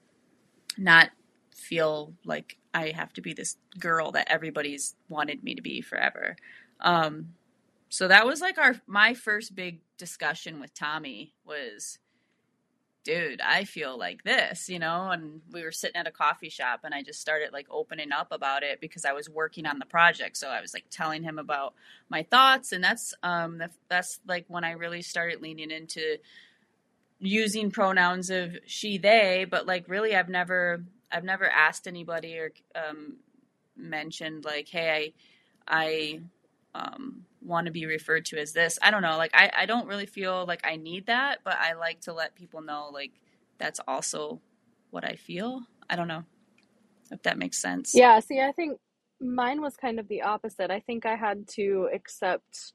not 0.78 1.12
feel 1.56 2.14
like 2.26 2.58
I 2.74 2.90
have 2.90 3.14
to 3.14 3.22
be 3.22 3.34
this 3.34 3.58
girl 3.80 4.12
that 4.12 4.28
everybody's 4.30 4.96
wanted 5.10 5.44
me 5.44 5.56
to 5.56 5.62
be 5.62 5.82
forever. 5.82 6.36
Um, 6.80 7.34
so 7.90 8.08
that 8.08 8.26
was 8.26 8.42
like 8.42 8.58
our 8.58 8.76
my 8.88 9.14
first 9.14 9.56
big 9.56 9.80
discussion 9.98 10.60
with 10.60 10.74
Tommy 10.74 11.34
was 11.46 12.00
dude, 13.04 13.42
I 13.42 13.66
feel 13.66 13.98
like 13.98 14.24
this, 14.24 14.70
you 14.70 14.80
know, 14.80 15.10
and 15.10 15.42
we 15.52 15.64
were 15.64 15.72
sitting 15.72 15.98
at 15.98 16.08
a 16.08 16.12
coffee 16.12 16.50
shop 16.50 16.82
and 16.84 16.94
I 16.94 17.04
just 17.04 17.20
started 17.20 17.52
like 17.52 17.68
opening 17.70 18.12
up 18.12 18.32
about 18.32 18.64
it 18.64 18.80
because 18.80 19.06
I 19.06 19.14
was 19.14 19.30
working 19.30 19.66
on 19.66 19.80
the 19.80 19.86
project. 19.86 20.38
So 20.38 20.48
I 20.48 20.62
was 20.62 20.74
like 20.74 20.86
telling 20.90 21.24
him 21.24 21.38
about 21.38 21.74
my 22.10 22.24
thoughts 22.24 22.72
and 22.72 22.84
that's 22.84 23.14
um 23.24 23.62
that's 23.90 24.20
like 24.28 24.46
when 24.48 24.64
I 24.64 24.72
really 24.72 25.02
started 25.02 25.42
leaning 25.42 25.72
into 25.72 26.18
using 27.20 27.72
pronouns 27.72 28.30
of 28.30 28.58
she 28.66 28.98
they 28.98 29.46
but 29.50 29.66
like 29.66 29.88
really 29.88 30.14
i've 30.14 30.28
never 30.28 30.84
i've 31.10 31.24
never 31.24 31.50
asked 31.50 31.88
anybody 31.88 32.38
or 32.38 32.52
um, 32.76 33.16
mentioned 33.78 34.44
like 34.44 34.68
hey 34.68 35.14
i 35.66 35.84
i 35.84 36.20
um, 36.76 37.24
want 37.42 37.66
to 37.68 37.72
be 37.72 37.86
referred 37.86 38.26
to 38.26 38.38
as 38.38 38.54
this 38.54 38.80
i 38.82 38.92
don't 38.92 39.02
know 39.02 39.18
like 39.18 39.32
I, 39.34 39.52
I 39.60 39.66
don't 39.66 39.88
really 39.88 40.06
feel 40.06 40.46
like 40.48 40.62
i 40.64 40.76
need 40.76 41.08
that 41.08 41.40
but 41.44 41.58
i 41.60 41.74
like 41.74 42.02
to 42.02 42.14
let 42.14 42.36
people 42.36 42.62
know 42.62 42.90
like 42.94 43.12
that's 43.58 43.80
also 43.88 44.42
what 44.92 45.04
i 45.04 45.16
feel 45.16 45.62
i 45.90 45.96
don't 45.96 46.08
know 46.08 46.24
if 47.12 47.22
that 47.24 47.38
makes 47.38 47.62
sense 47.62 47.94
yeah 47.94 48.20
see 48.20 48.40
i 48.42 48.52
think 48.52 48.80
mine 49.22 49.62
was 49.62 49.76
kind 49.76 50.00
of 50.00 50.08
the 50.08 50.22
opposite 50.22 50.72
i 50.72 50.80
think 50.80 51.06
i 51.06 51.16
had 51.16 51.48
to 51.48 51.90
accept 51.94 52.74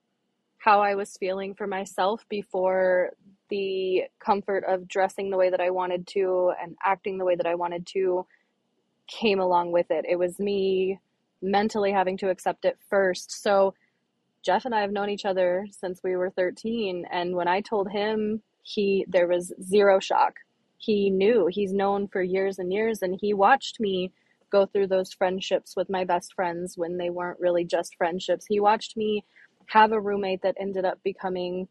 how 0.59 0.81
i 0.81 0.95
was 0.95 1.17
feeling 1.19 1.55
for 1.55 1.67
myself 1.67 2.25
before 2.29 3.13
the 3.49 4.05
comfort 4.21 4.65
of 4.67 4.89
dressing 4.89 5.31
the 5.31 5.37
way 5.37 5.51
that 5.51 5.61
I 5.61 5.71
wanted 5.71 6.07
to 6.09 6.53
and 6.63 6.77
acting 6.85 7.19
the 7.19 7.25
way 7.25 7.37
that 7.37 7.47
I 7.47 7.55
wanted 7.55 7.87
to 7.89 8.27
came 9.09 9.41
along 9.41 9.73
with 9.73 9.91
it. 9.91 10.05
It 10.09 10.19
was 10.19 10.39
me 10.39 11.01
mentally 11.41 11.93
having 11.93 12.17
to 12.19 12.31
accept 12.31 12.65
it 12.65 12.79
first. 12.91 13.43
So 13.43 13.75
Jeff 14.43 14.65
and 14.65 14.75
I 14.75 14.81
have 14.81 14.93
known 14.93 15.11
each 15.11 15.25
other 15.25 15.67
since 15.71 16.01
we 16.03 16.17
were 16.17 16.31
13 16.31 17.07
and 17.11 17.35
when 17.35 17.49
I 17.49 17.61
told 17.61 17.91
him 17.91 18.43
he 18.63 19.05
there 19.09 19.27
was 19.27 19.53
zero 19.63 19.99
shock. 20.01 20.35
He 20.79 21.11
knew. 21.11 21.49
He's 21.51 21.73
known 21.73 22.09
for 22.09 22.23
years 22.23 22.59
and 22.59 22.73
years 22.73 23.03
and 23.03 23.19
he 23.21 23.35
watched 23.35 23.81
me 23.81 24.13
go 24.51 24.67
through 24.67 24.87
those 24.87 25.13
friendships 25.13 25.75
with 25.77 25.91
my 25.91 26.05
best 26.05 26.35
friends 26.35 26.75
when 26.77 26.97
they 26.97 27.11
weren't 27.11 27.41
really 27.41 27.65
just 27.65 27.97
friendships. 27.97 28.47
He 28.47 28.61
watched 28.61 28.97
me 28.97 29.25
have 29.67 29.93
a 29.93 30.01
roommate 30.01 30.43
that 30.43 30.57
ended 30.59 30.85
up 30.85 30.99
becoming 31.03 31.69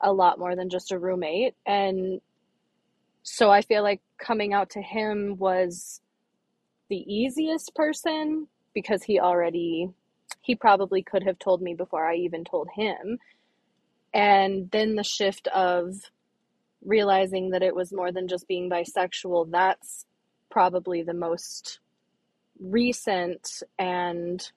a 0.00 0.12
lot 0.12 0.38
more 0.38 0.54
than 0.54 0.70
just 0.70 0.92
a 0.92 0.98
roommate. 0.98 1.54
And 1.66 2.20
so 3.22 3.50
I 3.50 3.62
feel 3.62 3.82
like 3.82 4.00
coming 4.18 4.52
out 4.52 4.70
to 4.70 4.82
him 4.82 5.36
was 5.38 6.00
the 6.88 7.04
easiest 7.12 7.74
person 7.74 8.46
because 8.74 9.02
he 9.02 9.18
already 9.18 9.90
he 10.48 10.54
probably 10.54 11.02
could 11.02 11.22
have 11.24 11.38
told 11.38 11.60
me 11.60 11.74
before 11.74 12.08
I 12.08 12.16
even 12.16 12.42
told 12.42 12.68
him. 12.74 13.18
And 14.14 14.70
then 14.70 14.94
the 14.94 15.04
shift 15.04 15.46
of 15.48 15.94
realizing 16.82 17.50
that 17.50 17.62
it 17.62 17.74
was 17.74 17.92
more 17.92 18.10
than 18.12 18.28
just 18.28 18.48
being 18.48 18.70
bisexual, 18.70 19.50
that's 19.50 20.06
probably 20.50 21.02
the 21.02 21.12
most 21.12 21.80
recent 22.58 23.62
and 23.78 24.50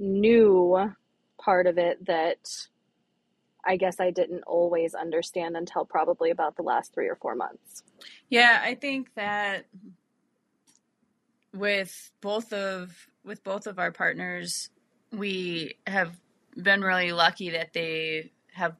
new 0.00 0.92
part 1.40 1.68
of 1.68 1.78
it 1.78 2.04
that 2.06 2.66
I 3.64 3.76
guess 3.76 4.00
I 4.00 4.10
didn't 4.10 4.42
always 4.42 4.92
understand 4.92 5.56
until 5.56 5.84
probably 5.84 6.32
about 6.32 6.56
the 6.56 6.62
last 6.64 6.92
three 6.92 7.08
or 7.08 7.14
four 7.14 7.36
months. 7.36 7.84
Yeah, 8.28 8.60
I 8.60 8.74
think 8.74 9.14
that 9.14 9.66
with 11.54 12.10
both 12.20 12.52
of 12.52 12.92
with 13.24 13.44
both 13.44 13.68
of 13.68 13.78
our 13.78 13.92
partners, 13.92 14.70
we 15.12 15.74
have 15.86 16.16
been 16.60 16.82
really 16.82 17.12
lucky 17.12 17.50
that 17.50 17.72
they 17.72 18.32
have 18.52 18.74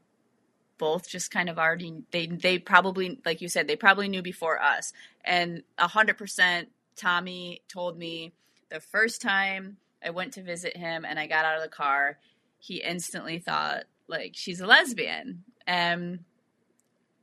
both 0.78 1.08
just 1.08 1.30
kind 1.30 1.48
of 1.48 1.58
already 1.58 2.02
they 2.10 2.26
they 2.26 2.58
probably 2.58 3.18
like 3.24 3.40
you 3.40 3.48
said 3.48 3.66
they 3.66 3.76
probably 3.76 4.08
knew 4.08 4.22
before 4.22 4.60
us 4.60 4.92
and 5.24 5.62
a 5.78 5.88
hundred 5.88 6.18
percent 6.18 6.68
tommy 6.96 7.62
told 7.68 7.98
me 7.98 8.32
the 8.70 8.80
first 8.80 9.22
time 9.22 9.78
i 10.04 10.10
went 10.10 10.34
to 10.34 10.42
visit 10.42 10.76
him 10.76 11.04
and 11.06 11.18
i 11.18 11.26
got 11.26 11.46
out 11.46 11.56
of 11.56 11.62
the 11.62 11.68
car 11.68 12.18
he 12.58 12.82
instantly 12.82 13.38
thought 13.38 13.84
like 14.08 14.32
she's 14.34 14.60
a 14.60 14.66
lesbian. 14.66 15.44
And 15.66 16.20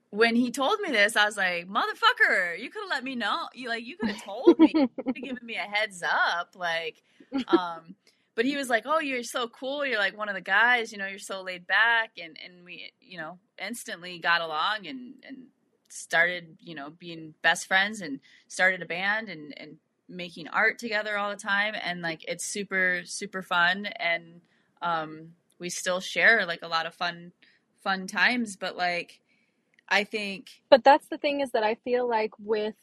when 0.09 0.35
he 0.35 0.51
told 0.51 0.79
me 0.79 0.91
this, 0.91 1.15
I 1.15 1.25
was 1.25 1.37
like, 1.37 1.67
motherfucker, 1.67 2.59
you 2.59 2.69
could 2.69 2.83
have 2.83 2.89
let 2.89 3.03
me 3.03 3.15
know. 3.15 3.47
You 3.53 3.69
like 3.69 3.85
you 3.85 3.97
could 3.97 4.09
have 4.09 4.23
told 4.23 4.59
me, 4.59 4.73
given 5.13 5.45
me 5.45 5.55
a 5.55 5.59
heads 5.59 6.03
up. 6.03 6.55
Like, 6.55 7.01
um, 7.47 7.95
but 8.35 8.45
he 8.45 8.57
was 8.57 8.69
like, 8.69 8.83
Oh, 8.85 8.99
you're 8.99 9.23
so 9.23 9.47
cool, 9.47 9.85
you're 9.85 9.99
like 9.99 10.17
one 10.17 10.29
of 10.29 10.35
the 10.35 10.41
guys, 10.41 10.91
you 10.91 10.97
know, 10.97 11.07
you're 11.07 11.19
so 11.19 11.41
laid 11.41 11.67
back. 11.67 12.11
And, 12.21 12.37
and 12.43 12.65
we, 12.65 12.91
you 13.01 13.17
know, 13.17 13.39
instantly 13.63 14.19
got 14.19 14.41
along 14.41 14.87
and, 14.87 15.15
and 15.27 15.47
started, 15.89 16.57
you 16.59 16.75
know, 16.75 16.89
being 16.89 17.33
best 17.41 17.67
friends 17.67 18.01
and 18.01 18.19
started 18.47 18.81
a 18.81 18.85
band 18.85 19.29
and, 19.29 19.53
and 19.57 19.77
making 20.09 20.47
art 20.49 20.79
together 20.79 21.17
all 21.17 21.29
the 21.29 21.35
time. 21.35 21.75
And 21.81 22.01
like 22.01 22.25
it's 22.27 22.45
super, 22.45 23.01
super 23.05 23.41
fun. 23.41 23.85
And 23.85 24.41
um 24.81 25.29
we 25.59 25.69
still 25.69 25.99
share 25.99 26.45
like 26.45 26.61
a 26.63 26.67
lot 26.67 26.85
of 26.85 26.93
fun 26.95 27.31
fun 27.83 28.07
times. 28.07 28.55
But 28.55 28.77
like 28.77 29.19
i 29.89 30.03
think 30.03 30.47
but 30.69 30.83
that's 30.83 31.07
the 31.07 31.17
thing 31.17 31.41
is 31.41 31.51
that 31.51 31.63
i 31.63 31.75
feel 31.75 32.07
like 32.07 32.31
with 32.39 32.75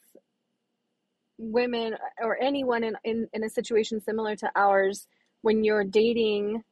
women 1.38 1.96
or 2.22 2.40
anyone 2.40 2.84
in, 2.84 2.96
in, 3.04 3.28
in 3.32 3.42
a 3.42 3.48
situation 3.48 4.00
similar 4.00 4.36
to 4.36 4.50
ours 4.54 5.08
when 5.42 5.64
you're 5.64 5.84
dating 5.84 6.62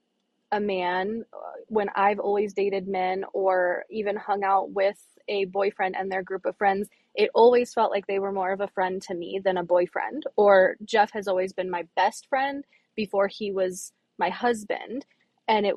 a 0.52 0.60
man 0.60 1.24
uh, 1.32 1.60
when 1.66 1.88
i've 1.94 2.18
always 2.18 2.54
dated 2.54 2.88
men 2.88 3.24
or 3.32 3.84
even 3.90 4.16
hung 4.16 4.42
out 4.44 4.70
with 4.70 4.98
a 5.28 5.44
boyfriend 5.46 5.94
and 5.94 6.10
their 6.10 6.22
group 6.22 6.46
of 6.46 6.56
friends 6.56 6.88
it 7.14 7.30
always 7.34 7.74
felt 7.74 7.90
like 7.90 8.06
they 8.06 8.18
were 8.18 8.32
more 8.32 8.52
of 8.52 8.60
a 8.60 8.68
friend 8.68 9.02
to 9.02 9.14
me 9.14 9.40
than 9.44 9.58
a 9.58 9.64
boyfriend 9.64 10.24
or 10.36 10.76
jeff 10.84 11.10
has 11.12 11.28
always 11.28 11.52
been 11.52 11.70
my 11.70 11.84
best 11.96 12.26
friend 12.28 12.64
before 12.96 13.28
he 13.28 13.52
was 13.52 13.92
my 14.18 14.30
husband 14.30 15.04
and 15.48 15.66
it 15.66 15.74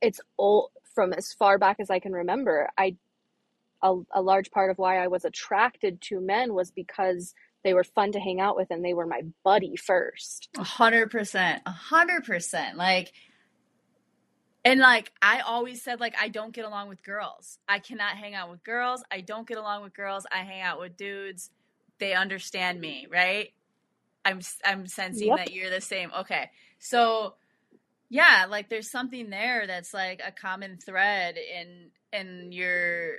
it's 0.00 0.20
all 0.36 0.70
from 0.94 1.12
as 1.12 1.32
far 1.32 1.58
back 1.58 1.76
as 1.80 1.90
I 1.90 1.98
can 1.98 2.12
remember. 2.12 2.68
I 2.78 2.96
a, 3.82 3.96
a 4.14 4.22
large 4.22 4.50
part 4.50 4.70
of 4.70 4.78
why 4.78 5.02
I 5.02 5.08
was 5.08 5.24
attracted 5.24 6.00
to 6.02 6.20
men 6.20 6.54
was 6.54 6.70
because 6.70 7.34
they 7.64 7.74
were 7.74 7.84
fun 7.84 8.12
to 8.12 8.20
hang 8.20 8.40
out 8.40 8.56
with 8.56 8.70
and 8.70 8.84
they 8.84 8.94
were 8.94 9.06
my 9.06 9.22
buddy 9.42 9.74
first. 9.76 10.48
A 10.56 10.62
hundred 10.62 11.10
percent. 11.10 11.62
A 11.66 11.70
hundred 11.70 12.24
percent. 12.24 12.76
Like 12.76 13.12
and 14.64 14.80
like 14.80 15.10
I 15.20 15.40
always 15.40 15.82
said 15.82 15.98
like 15.98 16.14
I 16.20 16.28
don't 16.28 16.52
get 16.52 16.64
along 16.64 16.88
with 16.88 17.02
girls. 17.02 17.58
I 17.68 17.80
cannot 17.80 18.16
hang 18.16 18.34
out 18.34 18.50
with 18.50 18.62
girls. 18.62 19.02
I 19.10 19.22
don't 19.22 19.48
get 19.48 19.58
along 19.58 19.82
with 19.82 19.94
girls. 19.94 20.26
I 20.30 20.38
hang 20.38 20.60
out 20.60 20.78
with 20.78 20.96
dudes. 20.96 21.50
They 21.98 22.12
understand 22.12 22.80
me, 22.80 23.06
right? 23.10 23.48
I'm 24.24 24.40
I'm 24.64 24.86
sensing 24.86 25.28
yep. 25.28 25.38
that 25.38 25.52
you're 25.52 25.70
the 25.70 25.80
same. 25.80 26.10
Okay. 26.20 26.50
So 26.78 27.34
yeah 28.10 28.46
like 28.48 28.68
there's 28.68 28.90
something 28.90 29.30
there 29.30 29.66
that's 29.66 29.94
like 29.94 30.20
a 30.24 30.30
common 30.30 30.76
thread 30.76 31.36
in 31.36 31.88
in 32.12 32.52
your 32.52 33.16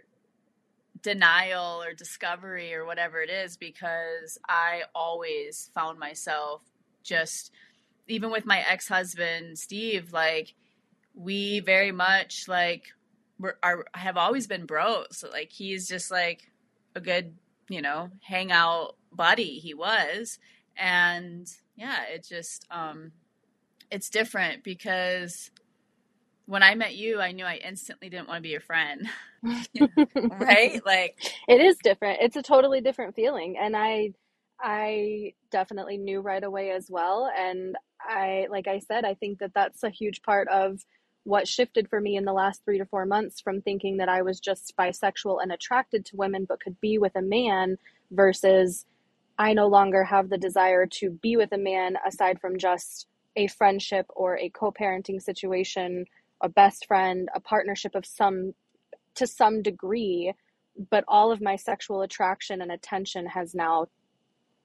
denial 1.05 1.83
or 1.83 1.93
discovery 1.93 2.73
or 2.73 2.83
whatever 2.83 3.21
it 3.21 3.29
is 3.29 3.57
because 3.57 4.39
I 4.49 4.85
always 4.95 5.69
found 5.75 5.99
myself 5.99 6.63
just 7.03 7.51
even 8.07 8.31
with 8.31 8.47
my 8.47 8.65
ex-husband 8.67 9.59
Steve 9.59 10.11
like 10.11 10.55
we 11.13 11.59
very 11.59 11.91
much 11.91 12.47
like 12.47 12.85
we're, 13.37 13.53
are 13.61 13.85
have 13.93 14.17
always 14.17 14.47
been 14.47 14.65
bros. 14.65 15.05
So, 15.11 15.29
like 15.29 15.51
he's 15.51 15.87
just 15.87 16.09
like 16.09 16.49
a 16.95 16.99
good 16.99 17.35
you 17.69 17.83
know 17.83 18.09
hangout 18.21 18.95
buddy 19.13 19.59
he 19.59 19.75
was. 19.75 20.39
And 20.75 21.47
yeah 21.75 22.05
it 22.11 22.25
just 22.27 22.65
um 22.71 23.11
it's 23.91 24.09
different 24.09 24.63
because 24.63 25.51
when 26.45 26.63
I 26.63 26.75
met 26.75 26.95
you, 26.95 27.19
I 27.19 27.31
knew 27.31 27.45
I 27.45 27.55
instantly 27.55 28.09
didn't 28.09 28.27
want 28.27 28.37
to 28.37 28.41
be 28.41 28.49
your 28.49 28.61
friend. 28.61 29.07
right? 30.39 30.81
Like 30.85 31.17
it 31.47 31.61
is 31.61 31.77
different. 31.83 32.19
It's 32.21 32.35
a 32.35 32.41
totally 32.41 32.81
different 32.81 33.15
feeling 33.15 33.57
and 33.59 33.75
I 33.75 34.13
I 34.59 35.33
definitely 35.51 35.97
knew 35.97 36.21
right 36.21 36.43
away 36.43 36.71
as 36.71 36.89
well 36.89 37.29
and 37.37 37.75
I 37.99 38.47
like 38.49 38.67
I 38.67 38.79
said, 38.79 39.05
I 39.05 39.15
think 39.15 39.39
that 39.39 39.53
that's 39.53 39.83
a 39.83 39.89
huge 39.89 40.21
part 40.21 40.47
of 40.47 40.85
what 41.23 41.47
shifted 41.47 41.89
for 41.89 41.99
me 41.99 42.15
in 42.15 42.25
the 42.25 42.33
last 42.33 42.63
3 42.65 42.77
to 42.77 42.85
4 42.85 43.05
months 43.07 43.41
from 43.41 43.61
thinking 43.61 43.97
that 43.97 44.09
I 44.09 44.21
was 44.21 44.39
just 44.39 44.73
bisexual 44.77 45.41
and 45.41 45.51
attracted 45.51 46.05
to 46.05 46.17
women 46.17 46.45
but 46.47 46.61
could 46.61 46.79
be 46.79 46.99
with 46.99 47.15
a 47.15 47.21
man 47.21 47.77
versus 48.11 48.85
I 49.37 49.53
no 49.53 49.67
longer 49.67 50.03
have 50.03 50.29
the 50.29 50.37
desire 50.37 50.85
to 50.85 51.09
be 51.09 51.35
with 51.35 51.51
a 51.51 51.57
man 51.57 51.97
aside 52.07 52.39
from 52.39 52.57
just 52.57 53.07
a 53.35 53.47
friendship 53.47 54.05
or 54.15 54.37
a 54.37 54.49
co-parenting 54.49 55.21
situation 55.21 56.05
a 56.45 56.49
best 56.49 56.85
friend, 56.85 57.27
a 57.33 57.39
partnership 57.39 57.95
of 57.95 58.05
some 58.05 58.53
to 59.15 59.25
some 59.25 59.61
degree, 59.63 60.33
but 60.91 61.03
all 61.07 61.31
of 61.31 61.41
my 61.41 61.55
sexual 61.55 62.01
attraction 62.01 62.61
and 62.61 62.71
attention 62.71 63.25
has 63.25 63.55
now 63.55 63.87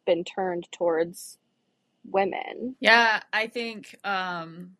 been 0.04 0.22
turned 0.24 0.68
towards 0.72 1.38
women. 2.04 2.76
Yeah, 2.80 3.22
I 3.32 3.46
think 3.46 3.96
um 4.04 4.76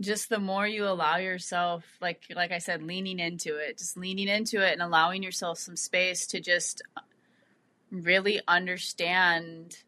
just 0.00 0.30
the 0.30 0.38
more 0.38 0.66
you 0.66 0.86
allow 0.86 1.18
yourself 1.18 1.84
like 2.00 2.24
like 2.34 2.50
I 2.50 2.58
said 2.58 2.82
leaning 2.82 3.20
into 3.20 3.56
it, 3.56 3.78
just 3.78 3.96
leaning 3.96 4.28
into 4.28 4.66
it 4.66 4.72
and 4.72 4.82
allowing 4.82 5.22
yourself 5.22 5.58
some 5.58 5.76
space 5.76 6.26
to 6.28 6.40
just 6.40 6.82
really 7.92 8.40
understand 8.48 9.78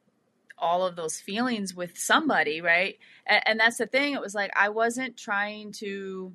all 0.62 0.86
of 0.86 0.96
those 0.96 1.20
feelings 1.20 1.74
with 1.74 1.98
somebody, 1.98 2.60
right? 2.60 2.98
And, 3.26 3.42
and, 3.46 3.60
that's 3.60 3.78
the 3.78 3.86
thing. 3.86 4.14
It 4.14 4.20
was 4.20 4.34
like 4.34 4.52
I 4.56 4.70
wasn't 4.70 5.16
trying 5.16 5.72
to 5.72 6.32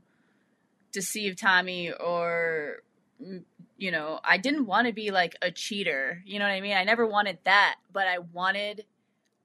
deceive 0.92 1.38
Tommy 1.38 1.92
or, 1.92 2.84
mm, 3.24 3.44
you 3.78 3.92
know, 3.92 4.20
I 4.24 4.38
didn't 4.38 4.66
want 4.66 4.88
to 4.88 4.94
be 4.94 5.12
like 5.12 5.36
a 5.42 5.50
cheater. 5.50 6.22
You 6.26 6.40
know 6.40 6.46
what 6.46 6.52
I 6.52 6.62
mean? 6.62 6.76
I 6.76 6.84
never 6.84 7.06
wanted 7.06 7.40
that, 7.46 7.76
but 7.92 8.08
I 8.08 8.20
wanted 8.20 8.86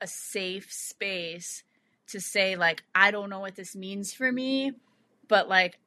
a 0.00 0.06
safe 0.06 0.72
space 0.72 1.62
to 2.08 2.20
say, 2.20 2.56
like, 2.56 2.82
I 2.94 3.10
don't 3.10 3.30
know 3.30 3.40
what 3.40 3.54
this 3.54 3.76
means 3.76 4.12
for 4.12 4.30
me, 4.30 4.72
but 5.28 5.48
like, 5.48 5.78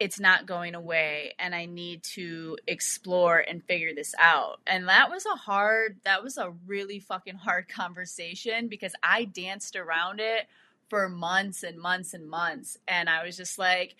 it's 0.00 0.18
not 0.18 0.46
going 0.46 0.74
away 0.74 1.34
and 1.38 1.54
I 1.54 1.66
need 1.66 2.02
to 2.02 2.58
explore 2.66 3.38
and 3.38 3.62
figure 3.64 3.94
this 3.94 4.14
out. 4.18 4.60
And 4.66 4.88
that 4.88 5.10
was 5.10 5.24
a 5.26 5.36
hard, 5.36 5.98
that 6.04 6.22
was 6.22 6.36
a 6.36 6.52
really 6.66 6.98
fucking 6.98 7.36
hard 7.36 7.68
conversation 7.74 8.68
because 8.68 8.94
I 9.02 9.24
danced 9.24 9.76
around 9.76 10.20
it 10.20 10.46
for 10.90 11.08
months 11.08 11.62
and 11.62 11.78
months 11.78 12.14
and 12.14 12.28
months. 12.28 12.78
And 12.86 13.08
I 13.08 13.24
was 13.24 13.36
just 13.36 13.58
like, 13.58 13.94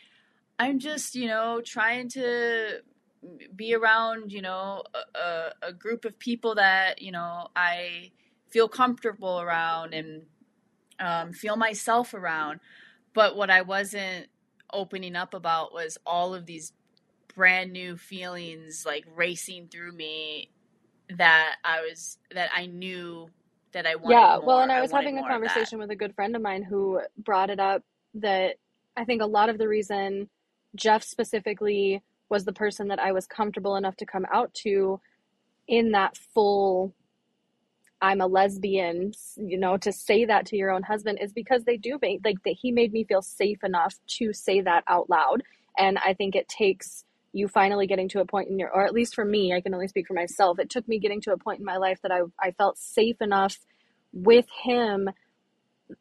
I'm 0.59 0.79
just, 0.79 1.15
you 1.15 1.29
know, 1.29 1.61
trying 1.65 2.09
to 2.11 2.81
be 3.55 3.75
around, 3.75 4.33
you 4.33 4.43
know, 4.43 4.83
a, 5.15 5.51
a 5.63 5.73
group 5.73 6.05
of 6.05 6.19
people 6.19 6.57
that, 6.57 7.01
you 7.01 7.11
know, 7.11 7.49
I 7.57 8.11
feel 8.51 8.69
comfortable 8.69 9.41
around 9.41 9.95
and 9.95 10.23
um, 11.01 11.33
feel 11.33 11.57
myself 11.57 12.15
around. 12.15 12.61
But 13.15 13.37
what 13.37 13.51
I 13.51 13.63
wasn't 13.63 14.27
opening 14.73 15.17
up 15.17 15.35
about 15.35 15.73
was 15.73 15.99
all 16.07 16.35
of 16.35 16.47
these 16.47 16.73
brand 17.35 17.73
new 17.73 17.97
feelings 17.97 18.85
like 18.87 19.05
racing 19.15 19.69
through 19.69 19.93
me 19.93 20.51
that 21.11 21.57
I 21.65 21.81
was 21.83 22.19
that 22.33 22.51
I 22.55 22.67
knew 22.67 23.29
that 23.73 23.87
I 23.87 23.97
wanted. 23.97 24.15
Yeah, 24.15 24.37
more. 24.37 24.47
well, 24.47 24.61
and 24.61 24.73
I 24.73 24.81
was 24.81 24.93
I 24.93 24.99
having 24.99 25.19
a 25.19 25.23
conversation 25.23 25.79
with 25.79 25.91
a 25.91 25.97
good 25.97 26.15
friend 26.15 26.35
of 26.35 26.43
mine 26.43 26.63
who 26.63 27.01
brought 27.19 27.51
it 27.51 27.61
up 27.61 27.83
that 28.15 28.57
I 28.97 29.05
think 29.05 29.21
a 29.21 29.27
lot 29.27 29.49
of 29.49 29.59
the 29.59 29.69
reason 29.69 30.29
Jeff 30.75 31.03
specifically 31.03 32.03
was 32.29 32.45
the 32.45 32.53
person 32.53 32.89
that 32.89 32.99
I 32.99 33.13
was 33.13 33.27
comfortable 33.27 33.77
enough 33.77 33.97
to 33.97 34.07
come 34.07 34.27
out 34.33 34.55
to 34.63 35.01
in 35.69 35.93
that 35.93 36.17
full 36.17 36.95
I'm 38.05 38.21
a 38.21 38.27
lesbian, 38.27 39.13
you 39.37 39.57
know, 39.57 39.79
to 39.79 39.91
say 39.91 40.27
that 40.27 40.45
to 40.47 40.57
your 40.57 40.71
own 40.71 40.83
husband 40.83 41.21
is 41.23 41.33
because 41.33 41.65
they 41.65 41.79
do 41.79 41.99
make 42.03 42.21
like 42.23 42.43
that 42.45 42.57
he 42.61 42.71
made 42.71 42.93
me 42.93 43.05
feel 43.05 43.23
safe 43.23 43.65
enough 43.65 43.95
to 44.19 44.35
say 44.35 44.61
that 44.61 44.85
out 44.87 45.09
loud. 45.09 45.43
And 45.79 45.97
I 45.97 46.13
think 46.13 46.37
it 46.37 46.47
takes 46.47 47.07
you 47.33 47.49
finally 47.49 47.87
getting 47.87 48.11
to 48.11 48.21
a 48.21 48.27
point 48.27 48.51
in 48.51 48.59
your 48.59 48.71
or 48.71 48.85
at 48.85 48.93
least 48.93 49.15
for 49.15 49.25
me, 49.25 49.55
I 49.55 49.63
can 49.63 49.73
only 49.73 49.89
speak 49.89 50.07
for 50.07 50.13
myself. 50.13 50.59
It 50.59 50.69
took 50.69 50.87
me 50.87 50.99
getting 50.99 51.23
to 51.23 51.33
a 51.33 51.39
point 51.39 51.61
in 51.61 51.65
my 51.65 51.79
life 51.79 51.99
that 52.03 52.13
I 52.13 52.21
I 52.39 52.51
felt 52.51 52.77
safe 52.77 53.23
enough 53.23 53.57
with 54.13 54.47
him 54.63 55.09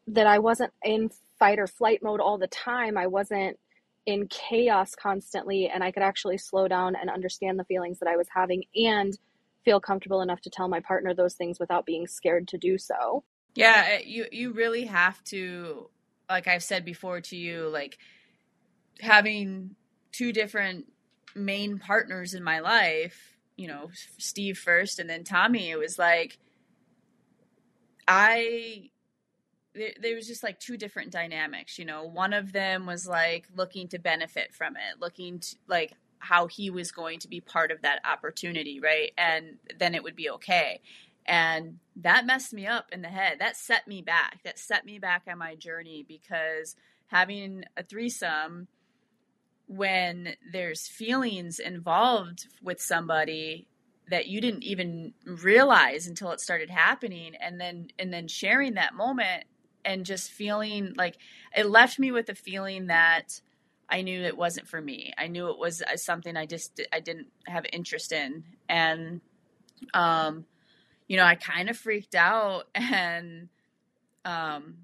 that 0.08 0.26
I 0.26 0.40
wasn't 0.40 0.74
in 0.82 1.10
fight 1.38 1.58
or 1.58 1.66
flight 1.66 2.00
mode 2.02 2.20
all 2.20 2.36
the 2.36 2.48
time. 2.48 2.98
I 2.98 3.06
wasn't 3.06 3.58
in 4.04 4.28
chaos 4.28 4.94
constantly 4.94 5.70
and 5.72 5.82
I 5.82 5.90
could 5.90 6.02
actually 6.02 6.36
slow 6.36 6.68
down 6.68 6.96
and 6.96 7.08
understand 7.08 7.58
the 7.58 7.64
feelings 7.64 7.98
that 8.00 8.10
I 8.10 8.18
was 8.18 8.28
having 8.28 8.64
and 8.74 9.18
feel 9.64 9.80
comfortable 9.80 10.20
enough 10.20 10.40
to 10.42 10.50
tell 10.50 10.68
my 10.68 10.80
partner 10.80 11.14
those 11.14 11.34
things 11.34 11.58
without 11.58 11.86
being 11.86 12.06
scared 12.06 12.48
to 12.48 12.58
do 12.58 12.78
so. 12.78 13.24
Yeah, 13.54 13.86
eh, 13.88 14.02
you 14.04 14.26
you 14.30 14.52
really 14.52 14.84
have 14.86 15.22
to 15.24 15.88
like 16.28 16.48
I've 16.48 16.62
said 16.62 16.84
before 16.84 17.20
to 17.20 17.36
you 17.36 17.68
like 17.68 17.98
having 19.00 19.76
two 20.12 20.32
different 20.32 20.86
main 21.34 21.78
partners 21.78 22.34
in 22.34 22.42
my 22.42 22.60
life, 22.60 23.36
you 23.56 23.68
know, 23.68 23.90
Steve 24.18 24.58
first 24.58 24.98
and 24.98 25.08
then 25.08 25.24
Tommy, 25.24 25.70
it 25.70 25.78
was 25.78 25.98
like 25.98 26.38
I 28.06 28.90
there, 29.74 29.92
there 30.00 30.14
was 30.14 30.26
just 30.26 30.42
like 30.42 30.60
two 30.60 30.76
different 30.76 31.10
dynamics, 31.10 31.78
you 31.78 31.84
know. 31.84 32.04
One 32.04 32.32
of 32.32 32.52
them 32.52 32.86
was 32.86 33.06
like 33.06 33.46
looking 33.56 33.88
to 33.88 33.98
benefit 33.98 34.54
from 34.54 34.76
it, 34.76 35.00
looking 35.00 35.40
to 35.40 35.56
like 35.68 35.92
how 36.18 36.46
he 36.46 36.70
was 36.70 36.90
going 36.90 37.18
to 37.20 37.28
be 37.28 37.40
part 37.40 37.70
of 37.70 37.82
that 37.82 38.00
opportunity, 38.04 38.80
right? 38.80 39.12
And 39.18 39.58
then 39.78 39.94
it 39.94 40.02
would 40.02 40.16
be 40.16 40.30
okay. 40.30 40.80
And 41.26 41.78
that 41.96 42.26
messed 42.26 42.52
me 42.52 42.66
up 42.66 42.90
in 42.92 43.02
the 43.02 43.08
head. 43.08 43.38
That 43.38 43.56
set 43.56 43.86
me 43.88 44.02
back. 44.02 44.40
That 44.44 44.58
set 44.58 44.84
me 44.84 44.98
back 44.98 45.22
on 45.28 45.38
my 45.38 45.54
journey 45.54 46.04
because 46.06 46.76
having 47.06 47.64
a 47.76 47.82
threesome 47.82 48.68
when 49.66 50.34
there's 50.52 50.86
feelings 50.86 51.58
involved 51.58 52.48
with 52.62 52.80
somebody 52.80 53.66
that 54.10 54.26
you 54.26 54.40
didn't 54.40 54.62
even 54.62 55.14
realize 55.24 56.06
until 56.06 56.30
it 56.30 56.40
started 56.40 56.68
happening 56.68 57.34
and 57.40 57.58
then 57.58 57.88
and 57.98 58.12
then 58.12 58.28
sharing 58.28 58.74
that 58.74 58.94
moment 58.94 59.44
and 59.84 60.04
just 60.04 60.30
feeling 60.30 60.92
like 60.96 61.16
it 61.56 61.66
left 61.66 61.98
me 61.98 62.12
with 62.12 62.28
a 62.28 62.34
feeling 62.34 62.88
that 62.88 63.40
I 63.88 64.02
knew 64.02 64.22
it 64.22 64.36
wasn't 64.36 64.68
for 64.68 64.80
me. 64.80 65.12
I 65.18 65.28
knew 65.28 65.50
it 65.50 65.58
was 65.58 65.82
uh, 65.82 65.96
something 65.96 66.36
I 66.36 66.46
just 66.46 66.80
I 66.92 67.00
didn't 67.00 67.28
have 67.46 67.66
interest 67.72 68.12
in, 68.12 68.44
and 68.68 69.20
um, 69.92 70.46
you 71.08 71.16
know, 71.16 71.24
I 71.24 71.34
kind 71.34 71.68
of 71.68 71.76
freaked 71.76 72.14
out 72.14 72.64
and 72.74 73.48
um, 74.24 74.78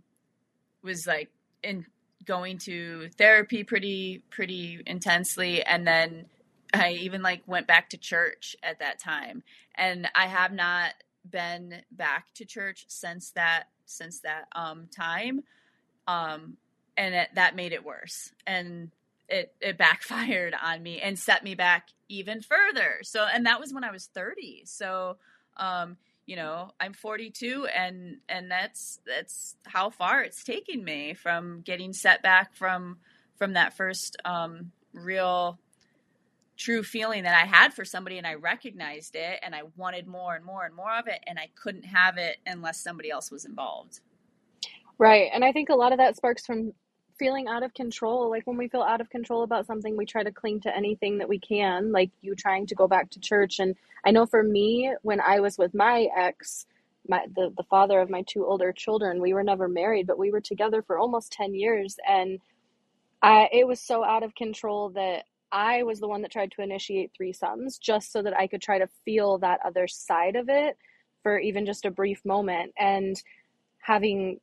was 0.82 1.06
like 1.06 1.30
in 1.62 1.86
going 2.24 2.58
to 2.58 3.08
therapy 3.16 3.64
pretty 3.64 4.22
pretty 4.30 4.82
intensely, 4.86 5.62
and 5.62 5.86
then 5.86 6.26
I 6.74 6.92
even 6.92 7.22
like 7.22 7.42
went 7.46 7.66
back 7.66 7.90
to 7.90 7.96
church 7.96 8.56
at 8.62 8.78
that 8.80 8.98
time, 8.98 9.42
and 9.74 10.08
I 10.14 10.26
have 10.26 10.52
not 10.52 10.92
been 11.28 11.82
back 11.90 12.32
to 12.34 12.44
church 12.44 12.86
since 12.88 13.30
that 13.32 13.64
since 13.86 14.20
that 14.20 14.46
um, 14.54 14.88
time. 14.94 15.42
Um, 16.06 16.56
and 17.00 17.14
it, 17.14 17.30
that 17.34 17.56
made 17.56 17.72
it 17.72 17.84
worse. 17.84 18.30
And 18.46 18.90
it 19.28 19.54
it 19.60 19.78
backfired 19.78 20.54
on 20.62 20.82
me 20.82 21.00
and 21.00 21.18
set 21.18 21.42
me 21.42 21.54
back 21.54 21.88
even 22.08 22.42
further. 22.42 22.98
So 23.02 23.24
and 23.32 23.46
that 23.46 23.60
was 23.60 23.72
when 23.72 23.84
i 23.84 23.90
was 23.90 24.06
30 24.06 24.62
so 24.64 25.16
um 25.56 25.96
you 26.26 26.36
know 26.36 26.70
i'm 26.80 26.92
42 26.92 27.66
and 27.74 28.18
and 28.28 28.50
that's 28.50 29.00
that's 29.06 29.56
how 29.64 29.90
far 29.90 30.22
it's 30.22 30.44
taken 30.44 30.84
me 30.84 31.14
from 31.14 31.62
getting 31.62 31.92
set 31.92 32.22
back 32.22 32.54
from 32.54 32.98
from 33.36 33.54
that 33.54 33.76
first 33.76 34.16
um 34.24 34.72
real 34.92 35.58
true 36.56 36.82
feeling 36.82 37.22
that 37.24 37.34
i 37.34 37.46
had 37.46 37.72
for 37.72 37.84
somebody 37.84 38.18
and 38.18 38.26
i 38.26 38.34
recognized 38.34 39.16
it 39.16 39.40
and 39.42 39.54
i 39.54 39.62
wanted 39.76 40.06
more 40.06 40.34
and 40.34 40.44
more 40.44 40.64
and 40.64 40.74
more 40.74 40.96
of 40.96 41.08
it 41.08 41.20
and 41.26 41.38
i 41.38 41.48
couldn't 41.56 41.84
have 41.84 42.18
it 42.18 42.36
unless 42.46 42.80
somebody 42.80 43.10
else 43.10 43.30
was 43.30 43.44
involved. 43.44 44.00
Right. 44.98 45.30
And 45.32 45.44
i 45.44 45.52
think 45.52 45.68
a 45.68 45.74
lot 45.74 45.92
of 45.92 45.98
that 45.98 46.16
sparks 46.16 46.46
from 46.46 46.74
feeling 47.20 47.46
out 47.48 47.62
of 47.62 47.74
control. 47.74 48.30
Like 48.30 48.46
when 48.46 48.56
we 48.56 48.66
feel 48.66 48.82
out 48.82 49.02
of 49.02 49.10
control 49.10 49.42
about 49.42 49.66
something, 49.66 49.94
we 49.94 50.06
try 50.06 50.24
to 50.24 50.32
cling 50.32 50.60
to 50.62 50.74
anything 50.74 51.18
that 51.18 51.28
we 51.28 51.38
can, 51.38 51.92
like 51.92 52.10
you 52.22 52.34
trying 52.34 52.66
to 52.68 52.74
go 52.74 52.88
back 52.88 53.10
to 53.10 53.20
church. 53.20 53.60
And 53.60 53.76
I 54.04 54.10
know 54.10 54.24
for 54.24 54.42
me, 54.42 54.92
when 55.02 55.20
I 55.20 55.40
was 55.40 55.58
with 55.58 55.74
my 55.74 56.08
ex, 56.16 56.66
my 57.06 57.26
the, 57.36 57.52
the 57.54 57.62
father 57.64 58.00
of 58.00 58.08
my 58.08 58.22
two 58.22 58.46
older 58.46 58.72
children, 58.72 59.20
we 59.20 59.34
were 59.34 59.44
never 59.44 59.68
married, 59.68 60.06
but 60.06 60.18
we 60.18 60.30
were 60.32 60.40
together 60.40 60.82
for 60.82 60.98
almost 60.98 61.30
10 61.32 61.54
years. 61.54 61.98
And 62.08 62.40
I 63.22 63.50
it 63.52 63.66
was 63.66 63.80
so 63.80 64.02
out 64.02 64.22
of 64.22 64.34
control 64.34 64.88
that 64.90 65.24
I 65.52 65.82
was 65.82 66.00
the 66.00 66.08
one 66.08 66.22
that 66.22 66.32
tried 66.32 66.52
to 66.52 66.62
initiate 66.62 67.12
three 67.14 67.34
threesomes 67.34 67.78
just 67.78 68.12
so 68.12 68.22
that 68.22 68.36
I 68.36 68.46
could 68.46 68.62
try 68.62 68.78
to 68.78 68.88
feel 69.04 69.36
that 69.38 69.60
other 69.62 69.86
side 69.88 70.36
of 70.36 70.48
it 70.48 70.78
for 71.22 71.38
even 71.38 71.66
just 71.66 71.84
a 71.84 71.90
brief 71.90 72.24
moment. 72.24 72.72
And 72.78 73.20
having 73.78 74.40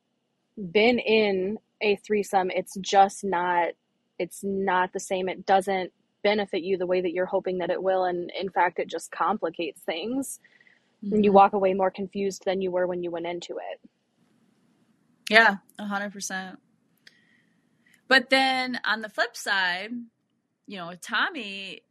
been 0.72 1.00
in 1.00 1.58
a 1.82 1.96
threesome, 1.98 2.50
it's 2.52 2.76
just 2.82 3.24
not 3.24 3.70
it's 4.20 4.44
not 4.44 4.94
the 4.94 5.00
same. 5.00 5.30
It 5.30 5.46
doesn't 5.46 5.92
benefit 6.24 6.64
you 6.64 6.78
the 6.78 6.88
way 6.88 7.02
that 7.02 7.12
you're 7.12 7.28
hoping 7.28 7.60
that 7.60 7.70
it 7.70 7.82
will 7.82 8.06
and 8.06 8.32
in 8.40 8.50
fact 8.50 8.80
it 8.80 8.90
just 8.90 9.12
complicates 9.12 9.82
things. 9.82 10.40
Mm-hmm. 11.04 11.16
And 11.16 11.26
you 11.26 11.32
walk 11.32 11.54
away 11.54 11.74
more 11.74 11.92
confused 11.92 12.44
than 12.46 12.62
you 12.62 12.72
were 12.72 12.88
when 12.88 13.04
you 13.04 13.12
went 13.12 13.28
into 13.28 13.58
it. 13.58 13.90
Yeah, 15.30 15.58
100%. 15.80 16.58
But 18.08 18.30
then 18.30 18.80
on 18.86 19.02
the 19.02 19.10
flip 19.10 19.36
side, 19.36 19.92
you 20.66 20.78
know, 20.78 20.94
Tommy, 21.02 21.82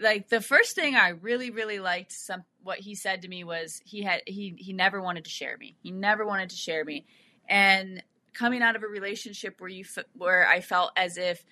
like 0.00 0.28
the 0.28 0.40
first 0.40 0.74
thing 0.74 0.96
I 0.96 1.10
really, 1.10 1.50
really 1.50 1.78
liked 1.78 2.12
some 2.12 2.44
what 2.62 2.78
he 2.78 2.94
said 2.94 3.22
to 3.22 3.28
me 3.28 3.44
was 3.44 3.80
he 3.84 4.02
had 4.02 4.22
he 4.26 4.54
he 4.58 4.72
never 4.72 5.00
wanted 5.00 5.24
to 5.24 5.30
share 5.30 5.56
me. 5.58 5.76
He 5.82 5.90
never 5.90 6.26
wanted 6.26 6.50
to 6.50 6.56
share 6.56 6.84
me, 6.84 7.06
and 7.48 8.02
coming 8.38 8.62
out 8.62 8.76
of 8.76 8.82
a 8.82 8.86
relationship 8.86 9.56
where 9.58 9.70
you 9.70 9.84
where 10.14 10.46
I 10.46 10.60
felt 10.60 10.92
as 10.96 11.16
if 11.16 11.44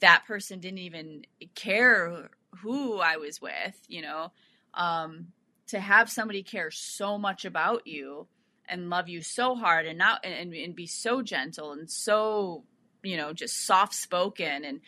that 0.00 0.24
person 0.26 0.60
didn't 0.60 0.78
even 0.78 1.22
care 1.54 2.30
who 2.62 2.98
I 2.98 3.16
was 3.16 3.40
with, 3.40 3.80
you 3.88 4.02
know, 4.02 4.32
um, 4.74 5.28
to 5.68 5.80
have 5.80 6.10
somebody 6.10 6.42
care 6.42 6.70
so 6.70 7.18
much 7.18 7.44
about 7.44 7.86
you 7.86 8.26
and 8.68 8.90
love 8.90 9.08
you 9.08 9.22
so 9.22 9.54
hard 9.54 9.86
and 9.86 9.98
not 9.98 10.24
and, 10.24 10.54
and 10.54 10.74
be 10.74 10.86
so 10.86 11.22
gentle 11.22 11.72
and 11.72 11.90
so 11.90 12.64
you 13.02 13.16
know 13.16 13.32
just 13.32 13.66
soft 13.66 13.94
spoken 13.94 14.64
and 14.64 14.80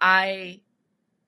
I 0.00 0.60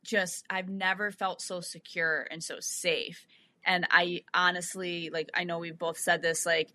just 0.02 0.44
I've 0.48 0.68
never 0.68 1.10
felt 1.10 1.42
so 1.42 1.60
secure 1.60 2.26
and 2.30 2.42
so 2.42 2.56
safe. 2.60 3.26
And 3.64 3.86
I 3.90 4.22
honestly 4.32 5.10
like 5.12 5.28
I 5.34 5.44
know 5.44 5.58
we've 5.58 5.78
both 5.78 5.98
said 5.98 6.22
this 6.22 6.46
like 6.46 6.70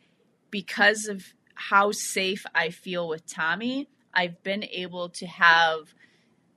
because 0.52 1.08
of 1.08 1.26
how 1.56 1.92
safe 1.92 2.46
I 2.54 2.70
feel 2.70 3.08
with 3.08 3.26
Tommy, 3.26 3.90
I've 4.14 4.42
been 4.44 4.64
able 4.64 5.10
to 5.10 5.26
have 5.26 5.94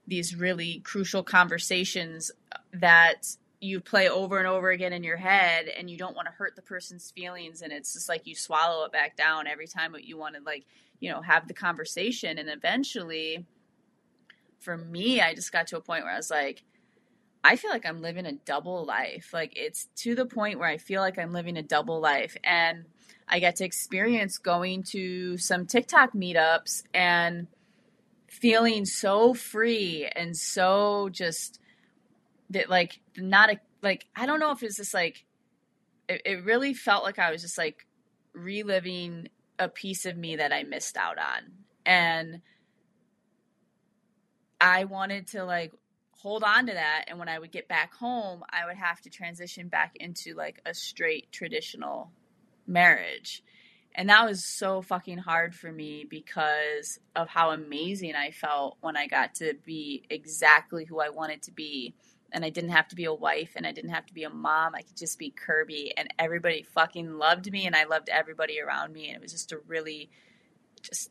these 0.07 0.35
really 0.35 0.79
crucial 0.79 1.23
conversations 1.23 2.31
that 2.73 3.27
you 3.61 3.81
play 3.81 4.07
over 4.07 4.37
and 4.37 4.47
over 4.47 4.69
again 4.69 4.93
in 4.93 5.03
your 5.03 5.17
head 5.17 5.67
and 5.67 5.89
you 5.89 5.97
don't 5.97 6.15
want 6.15 6.27
to 6.27 6.31
hurt 6.31 6.55
the 6.55 6.61
person's 6.61 7.11
feelings 7.11 7.61
and 7.61 7.73
it's 7.73 7.93
just 7.93 8.07
like 8.07 8.25
you 8.25 8.33
swallow 8.33 8.85
it 8.85 8.91
back 8.91 9.17
down 9.17 9.47
every 9.47 9.67
time 9.67 9.93
you 10.01 10.17
want 10.17 10.35
to 10.35 10.41
like 10.45 10.65
you 11.01 11.11
know 11.11 11.21
have 11.21 11.47
the 11.47 11.53
conversation 11.53 12.37
and 12.37 12.49
eventually 12.49 13.45
for 14.59 14.77
me, 14.77 15.21
I 15.21 15.33
just 15.33 15.51
got 15.51 15.67
to 15.67 15.77
a 15.77 15.81
point 15.81 16.03
where 16.03 16.13
I 16.13 16.17
was 16.17 16.29
like, 16.29 16.63
I 17.43 17.55
feel 17.55 17.71
like 17.71 17.85
I'm 17.85 18.01
living 18.01 18.25
a 18.25 18.33
double 18.33 18.85
life. 18.85 19.29
Like 19.33 19.53
it's 19.55 19.87
to 19.97 20.15
the 20.15 20.25
point 20.25 20.59
where 20.59 20.67
I 20.67 20.77
feel 20.77 21.01
like 21.01 21.17
I'm 21.17 21.33
living 21.33 21.57
a 21.57 21.63
double 21.63 21.99
life. 21.99 22.35
And 22.43 22.85
I 23.29 23.39
get 23.39 23.57
to 23.57 23.65
experience 23.65 24.37
going 24.39 24.83
to 24.91 25.37
some 25.37 25.67
TikTok 25.67 26.13
meetups 26.13 26.83
and 26.93 27.47
feeling 28.27 28.85
so 28.85 29.33
free 29.33 30.09
and 30.15 30.35
so 30.35 31.09
just 31.11 31.59
that 32.49 32.69
like 32.69 32.99
not 33.17 33.51
a 33.51 33.59
like 33.81 34.05
I 34.15 34.25
don't 34.25 34.39
know 34.39 34.51
if 34.51 34.63
it's 34.63 34.77
just 34.77 34.93
like 34.93 35.25
it, 36.07 36.21
it 36.25 36.43
really 36.43 36.73
felt 36.73 37.03
like 37.03 37.19
I 37.19 37.31
was 37.31 37.41
just 37.41 37.57
like 37.57 37.85
reliving 38.33 39.29
a 39.59 39.69
piece 39.69 40.05
of 40.05 40.17
me 40.17 40.37
that 40.37 40.51
I 40.51 40.63
missed 40.63 40.97
out 40.97 41.17
on. 41.17 41.51
And 41.85 42.41
I 44.59 44.85
wanted 44.85 45.27
to 45.27 45.43
like 45.43 45.73
hold 46.11 46.43
on 46.43 46.67
to 46.67 46.73
that 46.73 47.05
and 47.07 47.17
when 47.17 47.29
I 47.29 47.39
would 47.39 47.51
get 47.51 47.67
back 47.67 47.93
home, 47.93 48.43
I 48.49 48.65
would 48.65 48.75
have 48.75 48.99
to 49.01 49.09
transition 49.09 49.67
back 49.69 49.95
into 49.99 50.33
like 50.33 50.61
a 50.65 50.73
straight 50.73 51.31
traditional 51.31 52.11
marriage. 52.69 53.43
And 53.95 54.09
that 54.09 54.25
was 54.25 54.45
so 54.45 54.81
fucking 54.81 55.17
hard 55.17 55.53
for 55.55 55.71
me 55.71 56.05
because 56.09 56.99
of 57.15 57.27
how 57.27 57.51
amazing 57.51 58.15
I 58.15 58.31
felt 58.31 58.77
when 58.81 58.95
I 58.95 59.07
got 59.07 59.35
to 59.35 59.55
be 59.65 60.03
exactly 60.09 60.85
who 60.85 60.99
I 60.99 61.09
wanted 61.09 61.41
to 61.43 61.51
be. 61.51 61.95
And 62.31 62.45
I 62.45 62.49
didn't 62.49 62.69
have 62.69 62.87
to 62.89 62.95
be 62.95 63.05
a 63.05 63.13
wife 63.13 63.53
and 63.55 63.65
I 63.65 63.71
didn't 63.71 63.89
have 63.89 64.05
to 64.05 64.13
be 64.13 64.23
a 64.23 64.29
mom. 64.29 64.75
I 64.75 64.83
could 64.83 64.95
just 64.95 65.17
be 65.17 65.31
Kirby 65.31 65.93
and 65.97 66.13
everybody 66.19 66.61
fucking 66.61 67.17
loved 67.17 67.51
me 67.51 67.65
and 67.65 67.75
I 67.75 67.85
loved 67.85 68.07
everybody 68.07 68.61
around 68.61 68.93
me. 68.93 69.07
And 69.07 69.15
it 69.15 69.21
was 69.21 69.31
just 69.31 69.51
a 69.51 69.59
really 69.67 70.11
just 70.83 71.09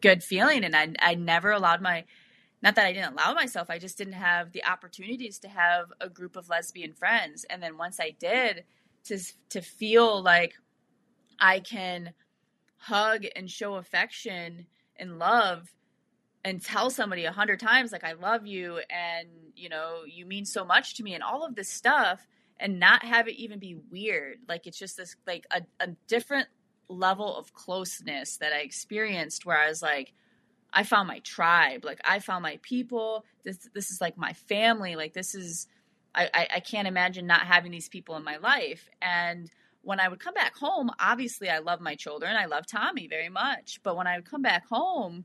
good 0.00 0.22
feeling. 0.22 0.64
And 0.64 0.76
I, 0.76 0.92
I 1.00 1.16
never 1.16 1.50
allowed 1.50 1.82
my 1.82 2.04
not 2.62 2.76
that 2.76 2.86
I 2.86 2.94
didn't 2.94 3.12
allow 3.12 3.34
myself, 3.34 3.68
I 3.68 3.78
just 3.78 3.98
didn't 3.98 4.14
have 4.14 4.52
the 4.52 4.64
opportunities 4.64 5.38
to 5.40 5.48
have 5.48 5.92
a 6.00 6.08
group 6.08 6.34
of 6.34 6.48
lesbian 6.48 6.94
friends. 6.94 7.44
And 7.50 7.62
then 7.62 7.76
once 7.76 8.00
I 8.00 8.14
did, 8.18 8.64
to 9.04 9.18
to 9.50 9.60
feel 9.60 10.22
like 10.22 10.54
I 11.40 11.60
can 11.60 12.12
hug 12.76 13.24
and 13.34 13.50
show 13.50 13.74
affection 13.76 14.66
and 14.96 15.18
love 15.18 15.72
and 16.44 16.62
tell 16.62 16.90
somebody 16.90 17.24
a 17.24 17.32
hundred 17.32 17.58
times 17.60 17.90
like 17.92 18.04
I 18.04 18.12
love 18.12 18.46
you 18.46 18.80
and 18.90 19.28
you 19.56 19.68
know 19.68 20.02
you 20.06 20.26
mean 20.26 20.44
so 20.44 20.64
much 20.64 20.94
to 20.96 21.02
me 21.02 21.14
and 21.14 21.22
all 21.22 21.44
of 21.44 21.54
this 21.54 21.70
stuff 21.70 22.26
and 22.60 22.78
not 22.78 23.02
have 23.02 23.26
it 23.26 23.36
even 23.36 23.58
be 23.58 23.78
weird 23.90 24.38
like 24.48 24.66
it's 24.66 24.78
just 24.78 24.98
this 24.98 25.16
like 25.26 25.46
a, 25.50 25.62
a 25.80 25.88
different 26.06 26.48
level 26.88 27.34
of 27.36 27.54
closeness 27.54 28.36
that 28.36 28.52
I 28.52 28.58
experienced 28.58 29.46
where 29.46 29.58
I 29.58 29.68
was 29.68 29.80
like 29.80 30.12
I 30.74 30.82
found 30.82 31.06
my 31.06 31.20
tribe. 31.20 31.84
Like 31.84 32.00
I 32.04 32.18
found 32.18 32.42
my 32.42 32.58
people. 32.62 33.24
This 33.44 33.68
this 33.74 33.90
is 33.90 34.00
like 34.00 34.18
my 34.18 34.32
family. 34.32 34.96
Like 34.96 35.12
this 35.14 35.34
is 35.34 35.68
I, 36.14 36.28
I, 36.34 36.48
I 36.56 36.60
can't 36.60 36.88
imagine 36.88 37.26
not 37.26 37.42
having 37.42 37.70
these 37.70 37.88
people 37.88 38.16
in 38.16 38.24
my 38.24 38.36
life. 38.36 38.88
And 39.00 39.50
when 39.84 40.00
I 40.00 40.08
would 40.08 40.20
come 40.20 40.34
back 40.34 40.56
home, 40.56 40.90
obviously 40.98 41.48
I 41.48 41.58
love 41.58 41.80
my 41.80 41.94
children. 41.94 42.36
I 42.36 42.46
love 42.46 42.66
Tommy 42.66 43.06
very 43.06 43.28
much. 43.28 43.80
But 43.82 43.96
when 43.96 44.06
I 44.06 44.16
would 44.16 44.28
come 44.28 44.42
back 44.42 44.66
home, 44.66 45.24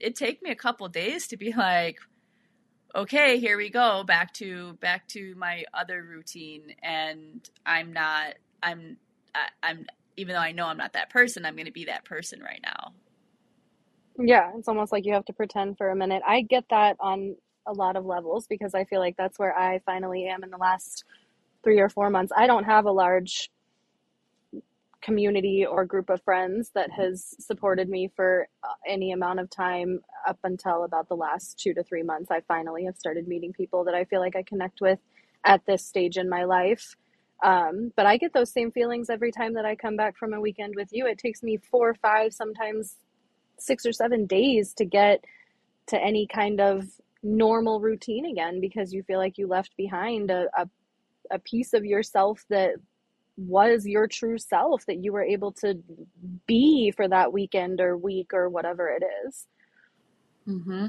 it'd 0.00 0.16
take 0.16 0.42
me 0.42 0.50
a 0.50 0.56
couple 0.56 0.88
days 0.88 1.26
to 1.28 1.36
be 1.36 1.52
like, 1.56 1.98
okay, 2.94 3.38
here 3.38 3.56
we 3.56 3.70
go, 3.70 4.04
back 4.04 4.32
to 4.34 4.74
back 4.74 5.06
to 5.08 5.34
my 5.36 5.64
other 5.74 6.02
routine. 6.02 6.74
And 6.82 7.48
I'm 7.66 7.92
not 7.92 8.34
I'm 8.62 8.96
I, 9.34 9.48
I'm 9.62 9.86
even 10.16 10.34
though 10.34 10.40
I 10.40 10.52
know 10.52 10.66
I'm 10.66 10.78
not 10.78 10.94
that 10.94 11.10
person, 11.10 11.44
I'm 11.44 11.56
gonna 11.56 11.70
be 11.70 11.86
that 11.86 12.04
person 12.04 12.40
right 12.40 12.60
now. 12.62 12.92
Yeah, 14.20 14.50
it's 14.56 14.68
almost 14.68 14.90
like 14.90 15.04
you 15.06 15.14
have 15.14 15.26
to 15.26 15.32
pretend 15.32 15.78
for 15.78 15.90
a 15.90 15.96
minute. 15.96 16.22
I 16.26 16.42
get 16.42 16.64
that 16.70 16.96
on 16.98 17.36
a 17.66 17.72
lot 17.72 17.96
of 17.96 18.04
levels 18.04 18.46
because 18.48 18.74
I 18.74 18.84
feel 18.84 18.98
like 18.98 19.16
that's 19.16 19.38
where 19.38 19.56
I 19.56 19.80
finally 19.86 20.26
am 20.26 20.42
in 20.42 20.50
the 20.50 20.56
last 20.56 21.04
three 21.62 21.78
or 21.78 21.88
four 21.88 22.10
months. 22.10 22.32
I 22.36 22.46
don't 22.46 22.64
have 22.64 22.86
a 22.86 22.90
large 22.90 23.50
community 25.00 25.64
or 25.64 25.84
group 25.84 26.10
of 26.10 26.22
friends 26.22 26.70
that 26.74 26.90
has 26.90 27.34
supported 27.38 27.88
me 27.88 28.10
for 28.14 28.48
uh, 28.62 28.68
any 28.86 29.12
amount 29.12 29.40
of 29.40 29.48
time 29.50 30.00
up 30.26 30.38
until 30.44 30.84
about 30.84 31.08
the 31.08 31.14
last 31.16 31.58
two 31.58 31.72
to 31.74 31.82
three 31.82 32.02
months. 32.02 32.30
I 32.30 32.40
finally 32.48 32.84
have 32.84 32.96
started 32.96 33.28
meeting 33.28 33.52
people 33.52 33.84
that 33.84 33.94
I 33.94 34.04
feel 34.04 34.20
like 34.20 34.36
I 34.36 34.42
connect 34.42 34.80
with 34.80 34.98
at 35.44 35.64
this 35.66 35.84
stage 35.84 36.16
in 36.16 36.28
my 36.28 36.44
life. 36.44 36.96
Um, 37.42 37.92
but 37.96 38.06
I 38.06 38.16
get 38.16 38.32
those 38.32 38.50
same 38.50 38.72
feelings 38.72 39.08
every 39.10 39.30
time 39.30 39.54
that 39.54 39.64
I 39.64 39.76
come 39.76 39.96
back 39.96 40.16
from 40.16 40.34
a 40.34 40.40
weekend 40.40 40.74
with 40.74 40.88
you. 40.90 41.06
It 41.06 41.18
takes 41.18 41.42
me 41.42 41.56
four, 41.56 41.94
five, 41.94 42.32
sometimes 42.32 42.96
six 43.58 43.86
or 43.86 43.92
seven 43.92 44.26
days 44.26 44.74
to 44.74 44.84
get 44.84 45.24
to 45.86 46.00
any 46.02 46.26
kind 46.26 46.60
of 46.60 46.84
normal 47.22 47.80
routine 47.80 48.26
again 48.26 48.60
because 48.60 48.92
you 48.92 49.02
feel 49.02 49.18
like 49.18 49.38
you 49.38 49.46
left 49.46 49.76
behind 49.76 50.30
a, 50.30 50.46
a, 50.56 50.68
a 51.30 51.38
piece 51.38 51.72
of 51.72 51.84
yourself 51.84 52.44
that 52.48 52.74
was 53.38 53.86
your 53.86 54.06
true 54.06 54.38
self 54.38 54.84
that 54.86 55.02
you 55.02 55.12
were 55.12 55.22
able 55.22 55.52
to 55.52 55.82
be 56.46 56.90
for 56.90 57.08
that 57.08 57.32
weekend 57.32 57.80
or 57.80 57.96
week 57.96 58.34
or 58.34 58.48
whatever 58.48 58.88
it 58.88 59.04
is. 59.26 59.46
Mm-hmm. 60.46 60.86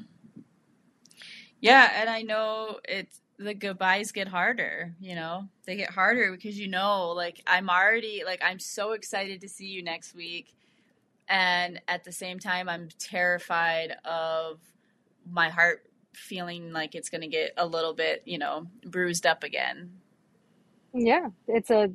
Yeah, 1.61 1.91
and 1.95 2.09
I 2.09 2.23
know 2.23 2.79
it's 2.87 3.21
the 3.37 3.53
goodbyes 3.53 4.11
get 4.11 4.27
harder, 4.27 4.95
you 4.99 5.15
know. 5.15 5.47
They 5.65 5.75
get 5.75 5.91
harder 5.91 6.31
because 6.31 6.59
you 6.59 6.67
know, 6.67 7.09
like 7.09 7.41
I'm 7.45 7.69
already 7.69 8.23
like 8.25 8.41
I'm 8.43 8.59
so 8.59 8.91
excited 8.93 9.41
to 9.41 9.49
see 9.49 9.67
you 9.67 9.83
next 9.83 10.15
week 10.15 10.55
and 11.29 11.79
at 11.87 12.03
the 12.03 12.11
same 12.11 12.39
time 12.39 12.67
i'm 12.67 12.89
terrified 12.97 13.95
of 14.03 14.59
my 15.31 15.49
heart 15.49 15.83
feeling 16.13 16.73
like 16.73 16.95
it's 16.95 17.09
going 17.09 17.21
to 17.21 17.27
get 17.27 17.53
a 17.57 17.65
little 17.65 17.93
bit 17.93 18.23
you 18.25 18.37
know 18.37 18.65
bruised 18.85 19.25
up 19.25 19.43
again 19.43 19.91
yeah 20.93 21.27
it's 21.47 21.69
a 21.69 21.89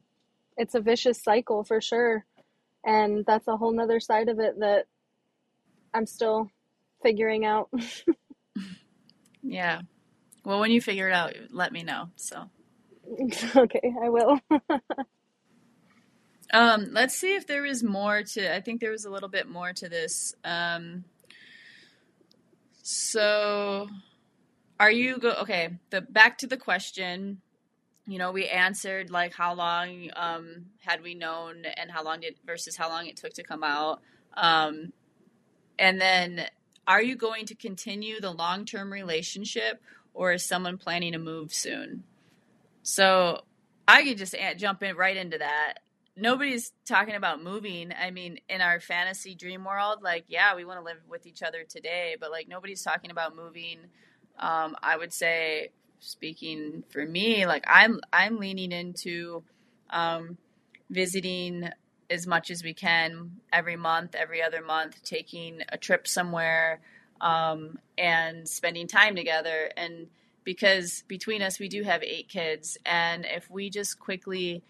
it's 0.57 0.75
a 0.75 0.81
vicious 0.81 1.23
cycle 1.23 1.65
for 1.65 1.81
sure 1.81 2.25
and 2.85 3.25
that's 3.27 3.49
a 3.49 3.57
whole 3.57 3.73
nother 3.73 4.01
side 4.01 4.29
of 4.29 4.39
it 4.39 4.59
that 4.61 4.87
i'm 5.95 6.07
still 6.07 6.51
figuring 7.05 7.45
out. 7.45 7.69
yeah. 9.43 9.83
Well, 10.45 10.59
when 10.59 10.73
you 10.73 10.81
figure 10.81 11.09
it 11.09 11.13
out, 11.13 11.35
let 11.51 11.71
me 11.71 11.85
know. 11.85 12.09
So. 12.17 12.51
okay, 13.57 13.95
I 14.03 14.09
will. 14.09 14.41
um, 16.53 16.89
let's 16.93 17.15
see 17.15 17.37
if 17.37 17.47
there 17.47 17.65
is 17.65 17.85
more 17.85 18.23
to. 18.23 18.55
I 18.55 18.61
think 18.61 18.81
there 18.81 18.91
was 18.91 19.05
a 19.05 19.11
little 19.11 19.29
bit 19.29 19.49
more 19.49 19.73
to 19.75 19.89
this. 19.89 20.35
Um, 20.45 21.05
so, 22.83 23.89
are 24.81 24.91
you 24.91 25.19
go? 25.19 25.33
Okay, 25.43 25.79
the 25.91 26.01
back 26.01 26.39
to 26.39 26.47
the 26.47 26.57
question. 26.57 27.43
You 28.07 28.19
know, 28.19 28.33
we 28.33 28.47
answered 28.49 29.11
like 29.11 29.35
how 29.35 29.55
long 29.55 30.11
um, 30.15 30.67
had 30.81 31.03
we 31.03 31.15
known, 31.15 31.65
and 31.65 31.91
how 31.91 32.05
long 32.05 32.21
did 32.21 32.37
versus 32.45 32.77
how 32.77 32.89
long 32.89 33.07
it 33.07 33.17
took 33.17 33.33
to 33.35 33.43
come 33.43 33.65
out. 33.65 34.01
Um, 34.37 34.93
and 35.79 36.01
then, 36.01 36.47
are 36.87 37.03
you 37.03 37.17
going 37.17 37.47
to 37.47 37.55
continue 37.55 38.21
the 38.21 38.31
long 38.31 38.65
term 38.67 38.93
relationship, 38.93 39.81
or 40.13 40.33
is 40.33 40.45
someone 40.45 40.77
planning 40.77 41.13
to 41.13 41.19
move 41.19 41.53
soon? 41.55 42.05
So 42.83 43.41
I 43.89 44.05
could 44.05 44.19
just 44.19 44.35
jump 44.59 44.83
in 44.83 44.97
right 44.97 45.17
into 45.17 45.39
that. 45.39 45.75
Nobody's 46.17 46.73
talking 46.87 47.15
about 47.17 47.43
moving. 47.43 47.93
I 47.99 48.11
mean, 48.11 48.39
in 48.49 48.61
our 48.61 48.79
fantasy 48.79 49.35
dream 49.35 49.65
world, 49.65 49.99
like, 50.03 50.27
yeah, 50.29 50.55
we 50.55 50.65
want 50.65 50.79
to 50.79 50.85
live 50.85 50.99
with 51.09 51.27
each 51.27 51.43
other 51.43 51.65
today, 51.69 52.17
but 52.21 52.31
like, 52.31 52.47
nobody's 52.47 52.83
talking 52.83 53.11
about 53.11 53.35
moving. 53.35 53.79
Um, 54.39 54.77
I 54.83 54.97
would 54.97 55.13
say, 55.13 55.71
speaking 56.05 56.85
for 56.91 57.05
me, 57.05 57.47
like, 57.47 57.65
I'm 57.67 58.01
I'm 58.13 58.39
leaning 58.39 58.73
into 58.73 59.43
um, 59.91 60.39
visiting 60.91 61.71
as 62.11 62.27
much 62.27 62.51
as 62.51 62.63
we 62.63 62.75
can 62.75 63.41
every 63.53 63.77
month, 63.77 64.15
every 64.15 64.43
other 64.43 64.63
month, 64.63 65.03
taking 65.03 65.61
a 65.71 65.79
trip 65.79 66.07
somewhere 66.07 66.81
um, 67.21 67.79
and 67.97 68.47
spending 68.47 68.87
time 68.87 69.17
together. 69.17 69.71
And 69.77 70.09
because 70.45 71.03
between 71.09 71.43
us, 71.43 71.59
we 71.59 71.69
do 71.69 71.83
have 71.83 72.03
eight 72.03 72.29
kids. 72.29 72.77
And 72.85 73.25
if 73.25 73.51
we 73.51 73.71
just 73.71 73.99
quickly 73.99 74.63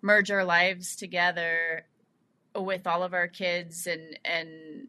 merge 0.00 0.30
our 0.30 0.44
lives 0.44 0.96
together 0.96 1.86
with 2.56 2.86
all 2.86 3.04
of 3.04 3.14
our 3.14 3.28
kids 3.28 3.86
and, 3.86 4.18
and, 4.24 4.88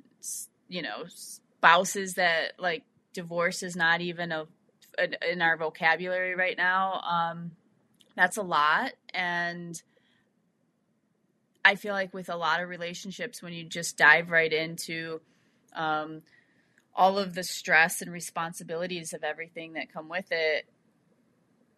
you 0.68 0.82
know, 0.82 1.06
spouses 1.08 2.16
that 2.16 2.54
like 2.58 2.84
divorce 3.14 3.62
is 3.62 3.76
not 3.76 4.02
even 4.02 4.32
a, 4.32 4.48
in 4.98 5.42
our 5.42 5.58
vocabulary 5.58 6.36
right 6.36 6.58
now, 6.58 7.02
um, 7.02 7.52
that's 8.16 8.38
a 8.38 8.44
lot. 8.44 8.92
And, 9.14 9.82
I 11.66 11.76
feel 11.76 11.94
like 11.94 12.14
with 12.14 12.30
a 12.30 12.36
lot 12.36 12.62
of 12.62 12.70
relationships, 12.70 13.42
when 13.42 13.54
you 13.54 13.64
just 13.64 13.98
dive 13.98 14.30
right 14.30 14.52
into 14.52 15.22
um, 15.76 16.22
all 16.94 17.18
of 17.18 17.34
the 17.34 17.44
stress 17.44 18.02
and 18.02 18.12
responsibilities 18.12 19.14
of 19.14 19.24
everything 19.24 19.74
that 19.74 19.92
come 19.92 20.10
with 20.10 20.28
it, 20.32 20.66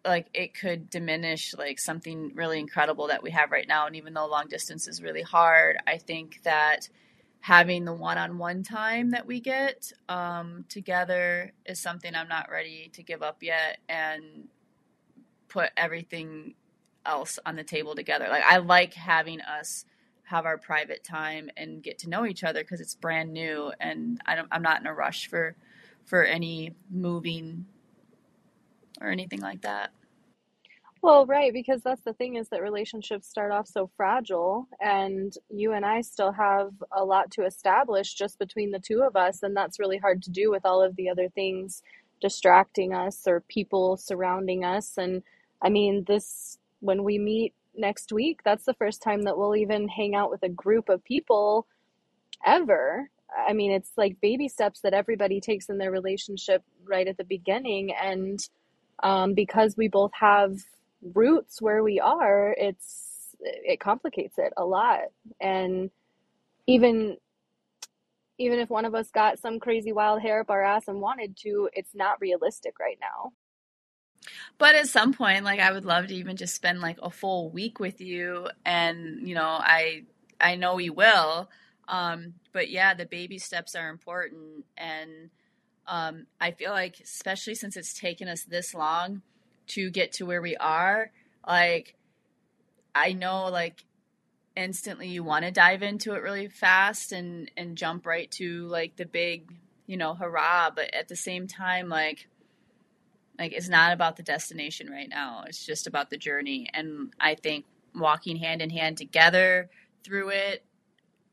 like 0.04 0.28
it 0.34 0.58
could 0.60 0.90
diminish 0.90 1.54
like 1.56 1.80
something 1.80 2.32
really 2.36 2.60
incredible 2.60 3.08
that 3.08 3.24
we 3.24 3.32
have 3.32 3.52
right 3.52 3.68
now. 3.68 3.86
And 3.86 3.96
even 3.96 4.14
though 4.14 4.28
long 4.28 4.48
distance 4.48 4.88
is 4.88 5.02
really 5.02 5.22
hard, 5.22 5.78
I 5.88 5.98
think 5.98 6.42
that 6.44 6.90
having 7.46 7.86
the 7.86 7.94
one-on-one 7.94 8.64
time 8.64 9.12
that 9.12 9.28
we 9.28 9.40
get 9.40 9.92
um, 10.10 10.66
together 10.68 11.54
is 11.64 11.80
something 11.80 12.16
I'm 12.16 12.28
not 12.28 12.50
ready 12.50 12.90
to 12.94 13.04
give 13.04 13.22
up 13.22 13.44
yet, 13.44 13.78
and 13.88 14.48
put 15.48 15.70
everything 15.78 16.56
else 17.06 17.38
on 17.46 17.56
the 17.56 17.64
table 17.64 17.94
together. 17.94 18.26
Like 18.30 18.44
I 18.44 18.58
like 18.58 18.96
having 18.96 19.42
us 19.42 19.86
have 20.24 20.48
our 20.48 20.58
private 20.58 21.04
time 21.04 21.52
and 21.56 21.84
get 21.84 22.00
to 22.00 22.10
know 22.10 22.26
each 22.26 22.44
other 22.44 22.62
because 22.62 22.82
it's 22.82 22.96
brand 22.96 23.32
new 23.32 23.72
and 23.80 24.20
I 24.26 24.42
I'm 24.52 24.64
not 24.64 24.82
in 24.82 24.88
a 24.88 24.94
rush 24.96 25.30
for 25.30 25.56
for 26.06 26.24
any 26.24 26.74
moving 26.90 27.68
or 29.00 29.10
anything 29.10 29.42
like 29.42 29.62
that. 29.62 29.92
Well, 31.06 31.28
right, 31.28 31.54
because 31.54 31.84
that's 31.84 32.02
the 32.04 32.14
thing 32.14 32.36
is 32.38 32.50
that 32.50 32.64
relationships 32.64 33.30
start 33.30 33.54
off 33.54 33.68
so 33.70 33.92
fragile, 33.98 34.68
and 34.82 35.34
you 35.52 35.74
and 35.74 35.86
I 35.86 36.02
still 36.02 36.34
have 36.34 36.72
a 36.92 37.06
lot 37.06 37.32
to 37.34 37.46
establish 37.46 38.16
just 38.16 38.40
between 38.40 38.72
the 38.72 38.80
two 38.80 39.04
of 39.04 39.16
us, 39.16 39.44
and 39.44 39.56
that's 39.58 39.80
really 39.80 40.00
hard 40.00 40.24
to 40.24 40.32
do 40.32 40.52
with 40.52 40.66
all 40.66 40.84
of 40.84 40.98
the 40.98 41.10
other 41.10 41.30
things 41.30 41.84
distracting 42.22 42.96
us 42.96 43.28
or 43.28 43.42
people 43.50 43.98
surrounding 43.98 44.66
us. 44.66 44.98
And 44.98 45.24
I 45.64 45.70
mean, 45.70 46.06
this 46.08 46.60
when 46.82 47.04
we 47.06 47.20
meet 47.20 47.54
next 47.78 48.14
week, 48.14 48.42
that's 48.46 48.66
the 48.66 48.76
first 48.76 49.04
time 49.04 49.24
that 49.24 49.38
we'll 49.38 49.58
even 49.58 49.90
hang 49.90 50.16
out 50.16 50.32
with 50.32 50.44
a 50.44 50.50
group 50.50 50.90
of 50.90 51.06
people 51.06 51.68
ever. 52.46 53.10
I 53.48 53.54
mean, 53.54 53.72
it's 53.72 53.92
like 53.98 54.22
baby 54.22 54.50
steps 54.50 54.82
that 54.82 54.94
everybody 54.96 55.42
takes 55.42 55.70
in 55.70 55.80
their 55.80 55.92
relationship 55.92 56.64
right 56.86 57.08
at 57.08 57.18
the 57.18 57.26
beginning. 57.26 57.94
And 57.94 58.40
um, 59.04 59.34
because 59.36 59.76
we 59.78 59.90
both 59.90 60.12
have 60.20 60.58
roots 61.14 61.62
where 61.62 61.84
we 61.84 62.00
are, 62.00 62.56
it's 62.58 63.36
it 63.40 63.80
complicates 63.80 64.38
it 64.38 64.54
a 64.58 64.66
lot. 64.66 65.02
And 65.40 65.92
even 66.68 67.18
even 68.38 68.60
if 68.60 68.70
one 68.70 68.86
of 68.86 68.96
us 68.96 69.12
got 69.12 69.40
some 69.40 69.60
crazy 69.60 69.94
wild 69.94 70.22
hair 70.22 70.42
up 70.42 70.50
our 70.50 70.64
ass 70.64 70.88
and 70.88 71.00
wanted 71.00 71.38
to, 71.38 71.70
it's 71.72 71.96
not 71.96 72.20
realistic 72.20 72.80
right 72.80 72.98
now. 73.00 73.32
But 74.58 74.76
at 74.76 74.88
some 74.88 75.14
point, 75.14 75.46
like 75.46 75.60
I 75.60 75.72
would 75.72 75.86
love 75.86 76.08
to 76.08 76.16
even 76.16 76.36
just 76.36 76.56
spend 76.56 76.82
like 76.82 76.98
a 77.02 77.10
full 77.10 77.50
week 77.50 77.80
with 77.80 78.02
you, 78.02 78.48
and 78.66 79.28
you 79.28 79.36
know, 79.36 79.48
I 79.48 80.04
I 80.40 80.56
know 80.56 80.76
we 80.76 80.90
will. 80.90 81.50
Um, 81.88 82.34
but 82.52 82.70
yeah, 82.70 82.96
the 82.96 83.06
baby 83.06 83.38
steps 83.38 83.76
are 83.76 83.90
important, 83.90 84.66
and 84.76 85.30
um, 85.88 86.26
I 86.42 86.52
feel 86.52 86.72
like 86.72 87.00
especially 87.00 87.56
since 87.56 87.78
it's 87.78 87.94
taken 87.94 88.28
us 88.28 88.44
this 88.44 88.74
long 88.74 89.22
to 89.68 89.90
get 89.90 90.14
to 90.14 90.26
where 90.26 90.42
we 90.42 90.56
are, 90.58 91.12
like 91.48 91.96
I 92.94 93.14
know 93.14 93.50
like 93.50 93.84
instantly 94.56 95.10
you 95.10 95.24
want 95.24 95.44
to 95.44 95.52
dive 95.52 95.84
into 95.84 96.14
it 96.14 96.22
really 96.22 96.48
fast 96.48 97.12
and 97.12 97.52
and 97.58 97.78
jump 97.78 98.06
right 98.06 98.32
to 98.32 98.68
like 98.68 98.96
the 98.96 99.06
big 99.06 99.54
you 99.86 99.98
know 99.98 100.14
hurrah 100.14 100.70
but 100.74 100.94
at 100.94 101.10
the 101.10 101.16
same 101.16 101.46
time 101.46 101.90
like 101.90 102.30
like 103.38 103.54
it's 103.54 103.70
not 103.70 103.92
about 103.92 104.16
the 104.16 104.24
destination 104.24 104.90
right 104.90 105.10
now. 105.10 105.44
It's 105.48 105.66
just 105.66 105.88
about 105.88 106.10
the 106.10 106.18
journey. 106.18 106.70
And 106.74 107.14
I 107.20 107.36
think 107.36 107.66
walking 107.94 108.38
hand 108.38 108.62
in 108.62 108.70
hand 108.70 108.98
together 108.98 109.70
through 110.04 110.30
it 110.30 110.64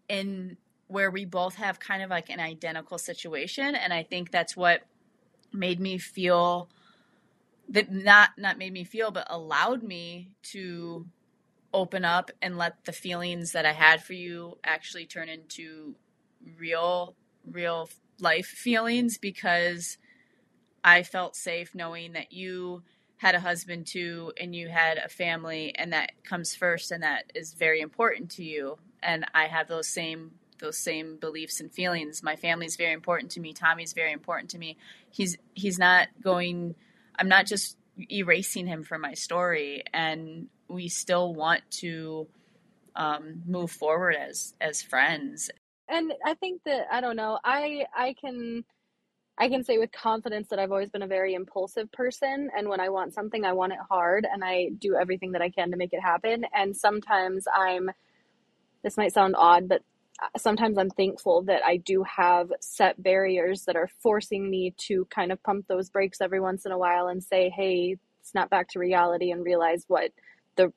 in 0.08 0.56
where 0.88 1.10
we 1.10 1.24
both 1.24 1.56
have 1.56 1.80
kind 1.80 2.02
of 2.02 2.10
like 2.10 2.30
an 2.30 2.40
identical 2.40 2.98
situation 2.98 3.74
and 3.74 3.92
I 3.92 4.02
think 4.02 4.30
that's 4.30 4.56
what 4.56 4.82
made 5.52 5.80
me 5.80 5.98
feel 5.98 6.68
that 7.72 7.90
not 7.90 8.30
not 8.38 8.58
made 8.58 8.72
me 8.72 8.84
feel 8.84 9.10
but 9.10 9.26
allowed 9.28 9.82
me 9.82 10.28
to 10.42 11.06
open 11.74 12.04
up 12.04 12.30
and 12.40 12.58
let 12.58 12.84
the 12.84 12.92
feelings 12.92 13.52
that 13.52 13.66
I 13.66 13.72
had 13.72 14.02
for 14.02 14.12
you 14.12 14.58
actually 14.62 15.06
turn 15.06 15.28
into 15.28 15.96
real 16.58 17.16
real 17.50 17.88
life 18.20 18.46
feelings 18.46 19.18
because 19.18 19.98
I 20.84 21.02
felt 21.02 21.34
safe 21.34 21.74
knowing 21.74 22.12
that 22.12 22.32
you 22.32 22.82
had 23.16 23.34
a 23.34 23.40
husband 23.40 23.86
too 23.86 24.32
and 24.38 24.54
you 24.54 24.68
had 24.68 24.98
a 24.98 25.08
family 25.08 25.74
and 25.76 25.92
that 25.92 26.12
comes 26.24 26.54
first 26.54 26.90
and 26.90 27.02
that 27.02 27.32
is 27.34 27.54
very 27.54 27.80
important 27.80 28.30
to 28.32 28.44
you 28.44 28.76
and 29.02 29.24
I 29.34 29.46
have 29.46 29.68
those 29.68 29.88
same 29.88 30.32
those 30.58 30.78
same 30.78 31.16
beliefs 31.16 31.60
and 31.60 31.72
feelings. 31.72 32.22
My 32.22 32.36
family 32.36 32.66
is 32.66 32.76
very 32.76 32.92
important 32.92 33.32
to 33.32 33.40
me. 33.40 33.52
Tommy's 33.52 33.94
very 33.94 34.12
important 34.12 34.50
to 34.50 34.58
me. 34.58 34.76
He's 35.10 35.36
he's 35.54 35.78
not 35.78 36.08
going 36.22 36.76
I'm 37.18 37.28
not 37.28 37.46
just 37.46 37.76
erasing 38.10 38.66
him 38.66 38.84
from 38.84 39.00
my 39.00 39.14
story 39.14 39.82
and 39.92 40.48
we 40.68 40.88
still 40.88 41.34
want 41.34 41.62
to 41.70 42.26
um, 42.96 43.42
move 43.46 43.70
forward 43.70 44.16
as 44.16 44.54
as 44.60 44.82
friends. 44.82 45.50
And 45.88 46.12
I 46.24 46.34
think 46.34 46.62
that 46.64 46.86
I 46.90 47.00
don't 47.00 47.16
know. 47.16 47.38
I 47.44 47.86
I 47.94 48.14
can 48.20 48.64
I 49.38 49.48
can 49.48 49.64
say 49.64 49.78
with 49.78 49.92
confidence 49.92 50.48
that 50.48 50.58
I've 50.58 50.72
always 50.72 50.90
been 50.90 51.02
a 51.02 51.06
very 51.06 51.34
impulsive 51.34 51.90
person. 51.90 52.50
And 52.56 52.68
when 52.68 52.80
I 52.80 52.90
want 52.90 53.14
something, 53.14 53.44
I 53.44 53.52
want 53.54 53.72
it 53.72 53.78
hard 53.88 54.26
and 54.30 54.44
I 54.44 54.70
do 54.78 54.94
everything 54.94 55.32
that 55.32 55.42
I 55.42 55.50
can 55.50 55.70
to 55.70 55.76
make 55.76 55.92
it 55.92 56.00
happen. 56.00 56.44
And 56.54 56.76
sometimes 56.76 57.46
I'm, 57.52 57.90
this 58.82 58.96
might 58.96 59.14
sound 59.14 59.34
odd, 59.36 59.68
but 59.68 59.82
sometimes 60.36 60.78
I'm 60.78 60.90
thankful 60.90 61.42
that 61.42 61.62
I 61.64 61.76
do 61.78 62.04
have 62.04 62.52
set 62.60 63.02
barriers 63.02 63.64
that 63.64 63.76
are 63.76 63.88
forcing 64.02 64.50
me 64.50 64.74
to 64.88 65.06
kind 65.06 65.32
of 65.32 65.42
pump 65.42 65.66
those 65.68 65.90
brakes 65.90 66.20
every 66.20 66.40
once 66.40 66.66
in 66.66 66.72
a 66.72 66.78
while 66.78 67.08
and 67.08 67.22
say, 67.22 67.50
hey, 67.50 67.96
snap 68.22 68.50
back 68.50 68.68
to 68.68 68.78
reality 68.78 69.30
and 69.30 69.44
realize 69.44 69.84
what 69.88 70.10
the 70.56 70.72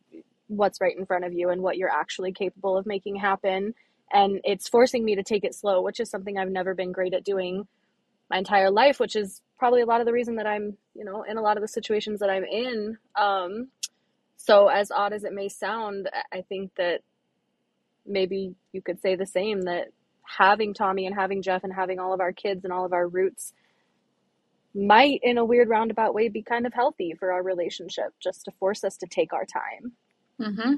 what's 0.47 0.79
right 0.81 0.97
in 0.97 1.05
front 1.05 1.25
of 1.25 1.33
you 1.33 1.49
and 1.49 1.61
what 1.61 1.77
you're 1.77 1.89
actually 1.89 2.31
capable 2.31 2.77
of 2.77 2.85
making 2.85 3.15
happen 3.15 3.73
and 4.11 4.39
it's 4.43 4.69
forcing 4.69 5.03
me 5.03 5.15
to 5.15 5.23
take 5.23 5.43
it 5.43 5.55
slow 5.55 5.81
which 5.81 5.99
is 5.99 6.09
something 6.09 6.37
I've 6.37 6.51
never 6.51 6.75
been 6.75 6.91
great 6.91 7.13
at 7.15 7.23
doing 7.23 7.67
my 8.29 8.37
entire 8.37 8.71
life, 8.71 8.99
which 8.99 9.15
is 9.15 9.41
probably 9.57 9.81
a 9.81 9.85
lot 9.85 9.99
of 9.99 10.05
the 10.05 10.13
reason 10.13 10.35
that 10.37 10.47
I'm, 10.47 10.77
you 10.93 11.05
know, 11.05 11.23
in 11.23 11.37
a 11.37 11.41
lot 11.41 11.57
of 11.57 11.61
the 11.61 11.67
situations 11.67 12.19
that 12.19 12.29
I'm 12.29 12.43
in. 12.43 12.97
Um, 13.15 13.69
so, 14.37 14.67
as 14.67 14.91
odd 14.91 15.13
as 15.13 15.23
it 15.23 15.33
may 15.33 15.49
sound, 15.49 16.09
I 16.33 16.41
think 16.41 16.71
that 16.77 17.01
maybe 18.05 18.55
you 18.71 18.81
could 18.81 19.01
say 19.01 19.15
the 19.15 19.25
same 19.25 19.63
that 19.63 19.87
having 20.23 20.73
Tommy 20.73 21.05
and 21.05 21.15
having 21.15 21.41
Jeff 21.41 21.63
and 21.63 21.73
having 21.73 21.99
all 21.99 22.13
of 22.13 22.19
our 22.19 22.33
kids 22.33 22.63
and 22.63 22.73
all 22.73 22.85
of 22.85 22.93
our 22.93 23.07
roots 23.07 23.53
might, 24.73 25.19
in 25.23 25.37
a 25.37 25.45
weird 25.45 25.69
roundabout 25.69 26.13
way, 26.13 26.27
be 26.27 26.41
kind 26.41 26.65
of 26.65 26.73
healthy 26.73 27.13
for 27.17 27.31
our 27.31 27.41
relationship, 27.41 28.13
just 28.19 28.45
to 28.45 28.51
force 28.51 28.83
us 28.83 28.97
to 28.97 29.07
take 29.07 29.31
our 29.33 29.45
time. 29.45 29.93
Mm-hmm. 30.39 30.75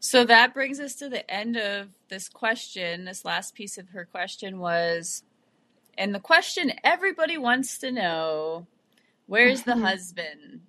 So 0.00 0.24
that 0.24 0.52
brings 0.52 0.80
us 0.80 0.96
to 0.96 1.08
the 1.08 1.30
end 1.30 1.56
of 1.56 1.88
this 2.08 2.28
question. 2.28 3.04
This 3.04 3.24
last 3.24 3.54
piece 3.54 3.78
of 3.78 3.90
her 3.90 4.04
question 4.04 4.58
was, 4.58 5.22
and 5.96 6.12
the 6.12 6.18
question 6.18 6.72
everybody 6.82 7.38
wants 7.38 7.78
to 7.78 7.92
know 7.92 8.66
where's 9.26 9.62
the 9.62 9.76
husband? 9.76 10.62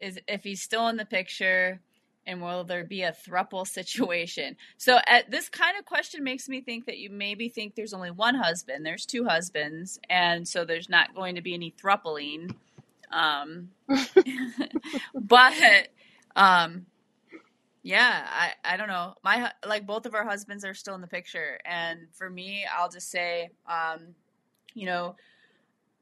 Is 0.00 0.18
if 0.28 0.44
he's 0.44 0.60
still 0.60 0.88
in 0.88 0.98
the 0.98 1.06
picture, 1.06 1.80
and 2.26 2.42
will 2.42 2.64
there 2.64 2.84
be 2.84 3.02
a 3.02 3.12
throuple 3.12 3.66
situation? 3.66 4.56
So 4.76 4.98
at, 5.06 5.30
this 5.30 5.48
kind 5.48 5.78
of 5.78 5.84
question 5.84 6.24
makes 6.24 6.48
me 6.48 6.60
think 6.60 6.86
that 6.86 6.98
you 6.98 7.10
maybe 7.10 7.48
think 7.48 7.74
there's 7.74 7.94
only 7.94 8.10
one 8.10 8.34
husband. 8.34 8.84
There's 8.84 9.06
two 9.06 9.24
husbands, 9.24 9.98
and 10.08 10.46
so 10.46 10.64
there's 10.64 10.88
not 10.88 11.14
going 11.14 11.34
to 11.34 11.42
be 11.42 11.54
any 11.54 11.74
thrupling. 11.80 12.54
Um, 13.12 13.70
but 15.14 15.88
um, 16.36 16.86
yeah, 17.82 18.26
I, 18.26 18.52
I 18.64 18.76
don't 18.76 18.88
know. 18.88 19.14
My 19.22 19.52
like 19.66 19.86
both 19.86 20.06
of 20.06 20.14
our 20.14 20.24
husbands 20.24 20.64
are 20.64 20.74
still 20.74 20.94
in 20.94 21.00
the 21.00 21.06
picture, 21.06 21.58
and 21.64 22.00
for 22.12 22.30
me, 22.30 22.64
I'll 22.74 22.90
just 22.90 23.10
say, 23.10 23.50
um, 23.68 24.14
you 24.74 24.86
know, 24.86 25.16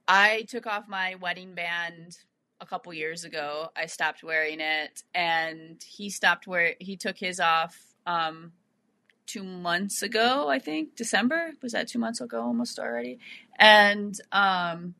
I 0.07 0.43
took 0.49 0.67
off 0.67 0.89
my 0.89 1.17
wedding 1.17 1.55
band 1.55 2.19
a 2.63 2.67
couple 2.67 2.95
years 2.95 3.25
ago. 3.25 3.69
I 3.77 3.87
stopped 3.87 4.23
wearing 4.23 4.61
it, 4.61 5.03
and 5.15 5.83
he 5.85 6.09
stopped 6.09 6.47
wear. 6.47 6.75
He 6.79 6.97
took 6.97 7.19
his 7.19 7.41
off 7.41 7.77
um, 8.07 8.53
two 9.27 9.43
months 9.43 10.03
ago. 10.03 10.49
I 10.49 10.61
think 10.61 10.95
December 10.95 11.51
was 11.61 11.73
that 11.73 11.89
two 11.89 11.99
months 11.99 12.21
ago, 12.21 12.41
almost 12.41 12.79
already. 12.79 13.19
And 13.59 14.19
um, 14.31 14.95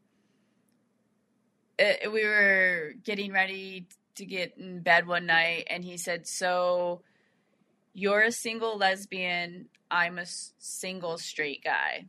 it, 1.79 2.13
we 2.13 2.25
were 2.25 2.95
getting 3.05 3.33
ready 3.33 3.87
to 4.17 4.27
get 4.27 4.59
in 4.59 4.81
bed 4.81 5.07
one 5.07 5.27
night, 5.27 5.69
and 5.71 5.83
he 5.85 5.97
said, 5.97 6.27
"So." 6.27 7.01
You're 7.95 8.23
a 8.23 8.33
single 8.33 8.79
lesbian. 8.79 9.69
I'm 9.91 10.19
a 10.19 10.25
single 10.59 11.19
straight 11.19 11.63
guy. 11.63 12.07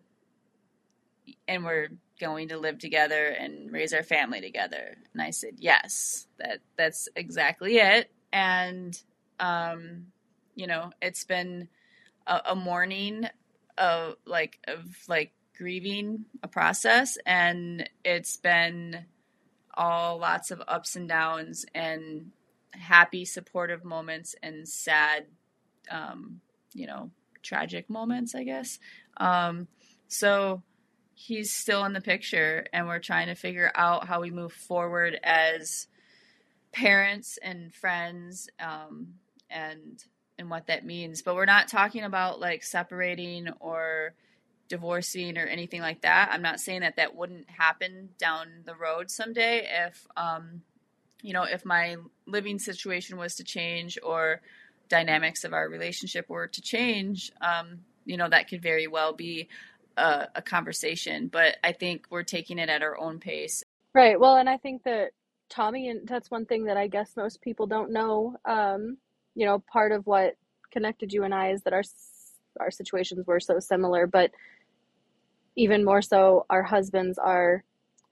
And 1.46 1.66
we're 1.66 1.90
going 2.24 2.50
to 2.50 2.58
live 2.58 2.80
together 2.80 3.28
and 3.28 3.72
raise 3.72 3.94
our 3.94 4.04
family 4.04 4.42
together? 4.42 4.98
And 5.14 5.22
I 5.22 5.32
said, 5.32 5.56
yes, 5.58 6.28
that 6.40 6.60
that's 6.78 7.10
exactly 7.16 7.78
it. 7.78 8.10
And, 8.32 9.00
um, 9.40 10.08
you 10.56 10.68
know, 10.68 10.92
it's 11.02 11.26
been 11.26 11.68
a, 12.26 12.42
a 12.52 12.56
mourning 12.56 13.28
of 13.78 14.16
like, 14.26 14.60
of 14.68 14.86
like 15.08 15.34
grieving 15.58 16.26
a 16.42 16.48
process 16.48 17.18
and 17.26 17.90
it's 18.04 18.38
been 18.38 19.06
all 19.76 20.18
lots 20.18 20.52
of 20.52 20.62
ups 20.68 20.96
and 20.96 21.08
downs 21.08 21.66
and 21.74 22.32
happy 22.72 23.26
supportive 23.26 23.84
moments 23.84 24.36
and 24.42 24.68
sad 24.68 25.26
um, 25.92 26.42
you 26.74 26.88
know 26.88 27.12
tragic 27.42 27.90
moments 27.90 28.34
i 28.36 28.44
guess 28.44 28.80
um, 29.18 29.68
so 30.08 30.62
he's 31.26 31.54
still 31.54 31.86
in 31.86 31.94
the 31.94 32.02
picture 32.02 32.66
and 32.74 32.86
we're 32.86 33.00
trying 33.00 33.28
to 33.28 33.36
figure 33.36 33.72
out 33.76 34.08
how 34.08 34.20
we 34.20 34.30
move 34.30 34.52
forward 34.52 35.18
as 35.24 35.88
parents 36.74 37.40
and 37.42 37.74
friends 37.74 38.50
um, 38.60 39.14
and 39.50 40.04
and 40.38 40.50
what 40.50 40.68
that 40.68 40.86
means. 40.86 41.22
But 41.22 41.36
we're 41.36 41.46
not 41.46 41.70
talking 41.70 42.04
about 42.04 42.42
like 42.42 42.64
separating 42.64 43.48
or 43.62 44.16
divorcing 44.68 45.38
or 45.38 45.46
anything 45.46 45.80
like 45.80 46.02
that. 46.02 46.30
I'm 46.32 46.42
not 46.42 46.60
saying 46.60 46.82
that 46.82 46.98
that 46.98 47.16
wouldn't 47.16 47.50
happen 47.50 48.10
down 48.18 48.48
the 48.66 48.76
road 48.76 49.10
someday 49.10 49.68
if 49.88 50.06
um 50.18 50.62
you 51.22 51.32
know 51.32 51.44
if 51.44 51.64
my 51.64 51.96
living 52.26 52.60
situation 52.60 53.18
was 53.18 53.36
to 53.36 53.46
change 53.46 53.98
or 54.04 54.42
dynamics 54.90 55.46
of 55.46 55.54
our 55.54 55.70
relationship 55.70 56.28
were 56.28 56.48
to 56.48 56.62
change 56.62 57.32
um 57.40 57.80
you 58.06 58.18
know 58.18 58.28
that 58.28 58.50
could 58.50 58.62
very 58.62 58.88
well 58.88 59.14
be 59.14 59.48
a, 59.98 60.28
a 60.36 60.42
conversation, 60.42 61.28
but 61.28 61.58
I 61.64 61.72
think 61.72 62.06
we're 62.10 62.24
taking 62.24 62.60
it 62.60 62.70
at 62.70 62.82
our 62.82 63.00
own 63.00 63.20
pace. 63.20 63.64
Right. 63.94 64.20
Well, 64.20 64.38
and 64.38 64.50
I 64.50 64.58
think 64.58 64.84
that 64.84 65.12
Tommy, 65.50 65.90
and 65.90 66.08
that's 66.08 66.32
one 66.32 66.46
thing 66.46 66.66
that 66.66 66.78
I 66.78 66.88
guess 66.88 67.16
most 67.16 67.42
people 67.42 67.68
don't 67.68 67.92
know. 67.92 68.36
Um, 68.46 68.98
you 69.36 69.46
know, 69.46 69.64
part 69.72 69.92
of 69.92 70.06
what 70.06 70.36
connected 70.72 71.14
you 71.14 71.24
and 71.24 71.34
I 71.34 71.52
is 71.52 71.62
that 71.64 71.74
our 71.74 71.84
our 72.60 72.72
situations 72.72 73.26
were 73.26 73.40
so 73.40 73.60
similar, 73.60 74.08
but 74.08 74.32
even 75.56 75.84
more 75.84 76.02
so, 76.02 76.46
our 76.50 76.64
husbands 76.64 77.18
are 77.18 77.64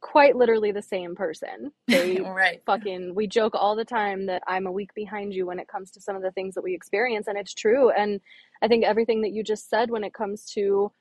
quite 0.02 0.36
literally 0.36 0.72
the 0.72 0.82
same 0.82 1.16
person. 1.16 1.72
They 1.88 2.20
right. 2.20 2.62
fucking 2.66 3.14
we 3.16 3.28
joke 3.28 3.54
all 3.56 3.76
the 3.76 3.86
time 3.86 4.26
that 4.28 4.44
I'm 4.48 4.66
a 4.66 4.72
week 4.72 4.94
behind 4.94 5.34
you 5.34 5.46
when 5.46 5.60
it 5.60 5.68
comes 5.68 5.92
to 5.92 6.02
some 6.02 6.16
of 6.16 6.22
the 6.22 6.32
things 6.32 6.56
that 6.56 6.64
we 6.64 6.74
experience 6.74 7.28
and 7.28 7.38
it's 7.38 7.54
true 7.54 7.92
and 7.92 8.20
I 8.62 8.68
think 8.68 8.84
everything 8.86 9.22
that 9.22 9.32
you 9.32 9.44
just 9.44 9.70
said 9.70 9.92
when 9.92 10.04
it 10.04 10.14
comes 10.14 10.46
to 10.54 10.92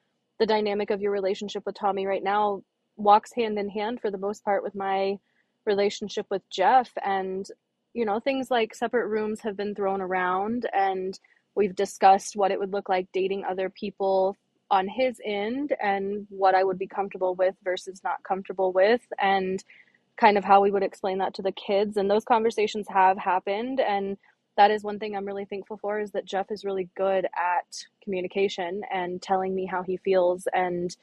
the 0.40 0.46
dynamic 0.46 0.90
of 0.90 1.00
your 1.00 1.12
relationship 1.12 1.62
with 1.64 1.76
Tommy 1.76 2.06
right 2.06 2.24
now 2.24 2.62
walks 2.96 3.32
hand 3.32 3.58
in 3.58 3.68
hand 3.68 4.00
for 4.00 4.10
the 4.10 4.18
most 4.18 4.44
part 4.44 4.64
with 4.64 4.74
my 4.74 5.18
relationship 5.66 6.26
with 6.30 6.42
Jeff. 6.50 6.90
And 7.04 7.46
you 7.94 8.04
know 8.04 8.20
things 8.20 8.50
like 8.50 8.74
separate 8.74 9.08
rooms 9.08 9.40
have 9.40 9.56
been 9.56 9.74
thrown 9.74 10.00
around 10.00 10.68
and 10.72 11.18
we've 11.54 11.74
discussed 11.74 12.36
what 12.36 12.50
it 12.50 12.58
would 12.58 12.72
look 12.72 12.88
like 12.88 13.08
dating 13.12 13.44
other 13.44 13.68
people 13.68 14.36
on 14.70 14.86
his 14.86 15.20
end 15.24 15.74
and 15.82 16.26
what 16.30 16.54
I 16.54 16.62
would 16.62 16.78
be 16.78 16.86
comfortable 16.86 17.34
with 17.34 17.56
versus 17.64 18.00
not 18.04 18.22
comfortable 18.22 18.72
with 18.72 19.00
and 19.20 19.62
kind 20.16 20.38
of 20.38 20.44
how 20.44 20.60
we 20.60 20.70
would 20.70 20.84
explain 20.84 21.18
that 21.18 21.34
to 21.34 21.42
the 21.42 21.52
kids. 21.52 21.96
And 21.96 22.08
those 22.08 22.24
conversations 22.24 22.86
have 22.88 23.18
happened 23.18 23.80
and 23.80 24.16
that 24.56 24.70
is 24.70 24.82
one 24.82 24.98
thing 24.98 25.16
I'm 25.16 25.26
really 25.26 25.44
thankful 25.44 25.78
for 25.78 26.00
is 26.00 26.10
that 26.12 26.24
Jeff 26.24 26.50
is 26.50 26.64
really 26.64 26.88
good 26.96 27.26
at 27.26 27.84
communication 28.02 28.82
and 28.92 29.22
telling 29.22 29.54
me 29.54 29.66
how 29.66 29.82
he 29.82 29.96
feels 29.96 30.46
and 30.52 30.94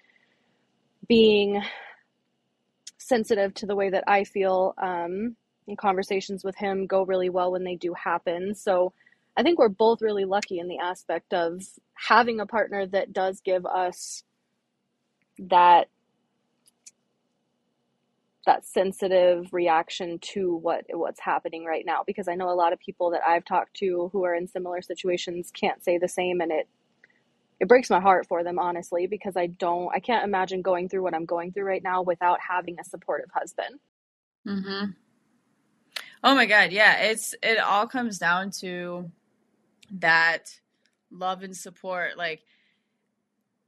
being 1.07 1.61
sensitive 2.97 3.53
to 3.55 3.65
the 3.65 3.75
way 3.75 3.89
that 3.89 4.03
I 4.07 4.23
feel. 4.23 4.73
Um, 4.77 5.35
conversations 5.75 6.43
with 6.45 6.55
him 6.55 6.85
go 6.85 7.03
really 7.03 7.29
well 7.29 7.51
when 7.51 7.63
they 7.63 7.75
do 7.75 7.93
happen. 7.93 8.55
So 8.55 8.93
I 9.35 9.43
think 9.43 9.59
we're 9.59 9.67
both 9.69 10.01
really 10.01 10.25
lucky 10.25 10.59
in 10.59 10.67
the 10.67 10.79
aspect 10.79 11.33
of 11.33 11.61
having 11.93 12.39
a 12.39 12.45
partner 12.45 12.85
that 12.87 13.11
does 13.11 13.41
give 13.41 13.65
us 13.65 14.23
that 15.39 15.89
that 18.47 18.65
sensitive 18.65 19.53
reaction 19.53 20.17
to 20.19 20.55
what 20.55 20.85
what's 20.93 21.19
happening 21.19 21.65
right 21.65 21.85
now 21.85 22.01
because 22.07 22.27
I 22.27 22.35
know 22.35 22.49
a 22.49 22.55
lot 22.55 22.73
of 22.73 22.79
people 22.79 23.11
that 23.11 23.21
I've 23.27 23.45
talked 23.45 23.75
to 23.75 24.09
who 24.13 24.23
are 24.23 24.33
in 24.33 24.47
similar 24.47 24.81
situations 24.81 25.51
can't 25.51 25.83
say 25.83 25.99
the 25.99 26.07
same 26.07 26.41
and 26.41 26.51
it 26.51 26.67
it 27.59 27.67
breaks 27.67 27.89
my 27.89 27.99
heart 27.99 28.25
for 28.27 28.43
them 28.43 28.57
honestly 28.57 29.05
because 29.05 29.37
I 29.37 29.47
don't 29.47 29.89
I 29.93 29.99
can't 29.99 30.23
imagine 30.23 30.61
going 30.63 30.89
through 30.89 31.03
what 31.03 31.13
I'm 31.13 31.25
going 31.25 31.51
through 31.51 31.65
right 31.65 31.83
now 31.83 32.01
without 32.01 32.39
having 32.39 32.79
a 32.79 32.85
supportive 32.85 33.29
husband. 33.33 33.79
Mhm. 34.47 34.95
Oh 36.23 36.33
my 36.33 36.45
god, 36.45 36.71
yeah, 36.71 37.01
it's 37.01 37.35
it 37.43 37.59
all 37.59 37.85
comes 37.85 38.17
down 38.17 38.51
to 38.61 39.11
that 39.91 40.59
love 41.11 41.43
and 41.43 41.55
support 41.55 42.17
like 42.17 42.43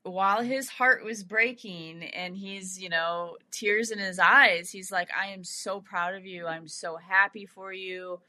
while 0.09 0.41
his 0.41 0.69
heart 0.69 1.03
was 1.03 1.23
breaking 1.23 2.03
and 2.03 2.35
he's, 2.35 2.79
you 2.79 2.89
know, 2.89 3.37
tears 3.51 3.91
in 3.91 3.99
his 3.99 4.19
eyes, 4.19 4.71
he's 4.71 4.91
like, 4.91 5.09
I 5.17 5.27
am 5.27 5.43
so 5.43 5.81
proud 5.81 6.15
of 6.15 6.25
you. 6.25 6.47
I'm 6.47 6.67
so 6.67 6.97
happy 6.97 7.45
for 7.45 7.73
you. 7.73 8.19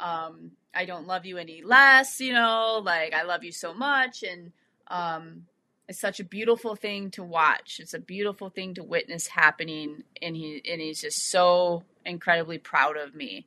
Um, 0.00 0.52
I 0.74 0.84
don't 0.84 1.06
love 1.06 1.24
you 1.24 1.38
any 1.38 1.62
less, 1.62 2.20
you 2.20 2.32
know, 2.32 2.80
like 2.84 3.14
I 3.14 3.22
love 3.22 3.44
you 3.44 3.52
so 3.52 3.72
much. 3.72 4.22
And 4.22 4.52
um, 4.88 5.46
it's 5.88 6.00
such 6.00 6.20
a 6.20 6.24
beautiful 6.24 6.76
thing 6.76 7.10
to 7.12 7.22
watch. 7.22 7.78
It's 7.80 7.94
a 7.94 8.00
beautiful 8.00 8.50
thing 8.50 8.74
to 8.74 8.82
witness 8.82 9.26
happening. 9.26 10.02
And 10.20 10.34
he, 10.34 10.62
and 10.68 10.80
he's 10.80 11.00
just 11.00 11.30
so 11.30 11.84
incredibly 12.04 12.58
proud 12.58 12.96
of 12.96 13.14
me. 13.14 13.46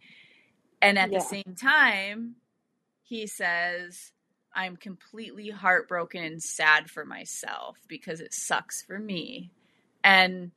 And 0.82 0.98
at 0.98 1.12
yeah. 1.12 1.20
the 1.20 1.24
same 1.24 1.56
time, 1.60 2.36
he 3.04 3.28
says, 3.28 4.12
I'm 4.58 4.76
completely 4.76 5.52
heartbroken 5.52 6.24
and 6.24 6.42
sad 6.42 6.90
for 6.90 7.06
myself 7.06 7.78
because 7.88 8.20
it 8.20 8.34
sucks 8.34 8.82
for 8.82 8.98
me. 8.98 9.52
And 10.04 10.52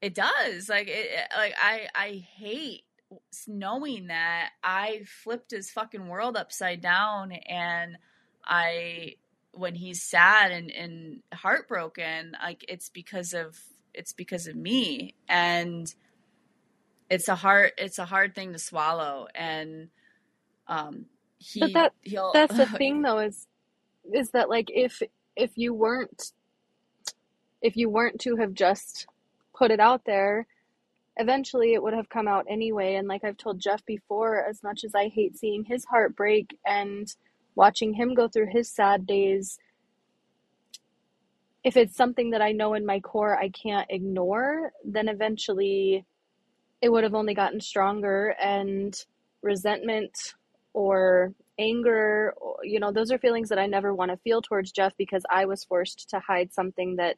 it 0.00 0.14
does. 0.14 0.68
Like 0.68 0.86
it 0.88 1.10
like 1.36 1.54
I 1.60 1.88
I 1.92 2.24
hate 2.36 2.84
knowing 3.48 4.06
that 4.06 4.50
I 4.62 5.02
flipped 5.24 5.50
his 5.50 5.72
fucking 5.72 6.06
world 6.06 6.36
upside 6.36 6.80
down 6.80 7.32
and 7.32 7.98
I 8.44 9.16
when 9.52 9.74
he's 9.74 10.02
sad 10.08 10.52
and, 10.52 10.70
and 10.70 11.22
heartbroken, 11.32 12.36
like 12.40 12.64
it's 12.68 12.90
because 12.90 13.34
of 13.34 13.58
it's 13.92 14.12
because 14.12 14.46
of 14.46 14.54
me. 14.54 15.16
And 15.28 15.92
it's 17.10 17.26
a 17.26 17.34
hard 17.34 17.72
it's 17.76 17.98
a 17.98 18.04
hard 18.04 18.36
thing 18.36 18.52
to 18.52 18.58
swallow 18.60 19.26
and 19.34 19.88
um 20.68 21.06
he 21.44 21.60
but 21.60 21.72
that 21.74 21.92
he'll, 22.02 22.32
that's 22.32 22.56
the 22.56 22.66
thing 22.78 23.02
though 23.02 23.18
is 23.18 23.46
is 24.12 24.30
that 24.30 24.48
like 24.48 24.70
if 24.72 25.02
if 25.36 25.52
you 25.56 25.74
weren't 25.74 26.32
if 27.62 27.76
you 27.76 27.88
weren't 27.88 28.20
to 28.20 28.36
have 28.36 28.52
just 28.52 29.06
put 29.56 29.70
it 29.70 29.80
out 29.80 30.04
there, 30.04 30.46
eventually 31.16 31.72
it 31.72 31.82
would 31.82 31.94
have 31.94 32.10
come 32.10 32.28
out 32.28 32.44
anyway. 32.48 32.96
And 32.96 33.08
like 33.08 33.24
I've 33.24 33.38
told 33.38 33.58
Jeff 33.58 33.84
before, 33.86 34.44
as 34.44 34.62
much 34.62 34.84
as 34.84 34.94
I 34.94 35.08
hate 35.08 35.38
seeing 35.38 35.64
his 35.64 35.86
heart 35.86 36.14
break 36.14 36.56
and 36.66 37.08
watching 37.54 37.94
him 37.94 38.14
go 38.14 38.28
through 38.28 38.50
his 38.50 38.70
sad 38.70 39.06
days, 39.06 39.58
if 41.64 41.78
it's 41.78 41.96
something 41.96 42.30
that 42.30 42.42
I 42.42 42.52
know 42.52 42.74
in 42.74 42.84
my 42.84 43.00
core 43.00 43.38
I 43.38 43.48
can't 43.48 43.86
ignore, 43.88 44.72
then 44.84 45.08
eventually 45.08 46.04
it 46.82 46.90
would 46.90 47.04
have 47.04 47.14
only 47.14 47.32
gotten 47.32 47.62
stronger 47.62 48.36
and 48.42 48.94
resentment 49.40 50.34
or 50.74 51.32
anger, 51.58 52.34
you 52.62 52.80
know, 52.80 52.92
those 52.92 53.10
are 53.10 53.18
feelings 53.18 53.48
that 53.48 53.58
I 53.58 53.66
never 53.66 53.94
want 53.94 54.10
to 54.10 54.16
feel 54.18 54.42
towards 54.42 54.72
Jeff 54.72 54.92
because 54.98 55.22
I 55.30 55.46
was 55.46 55.64
forced 55.64 56.10
to 56.10 56.20
hide 56.20 56.52
something 56.52 56.96
that 56.96 57.16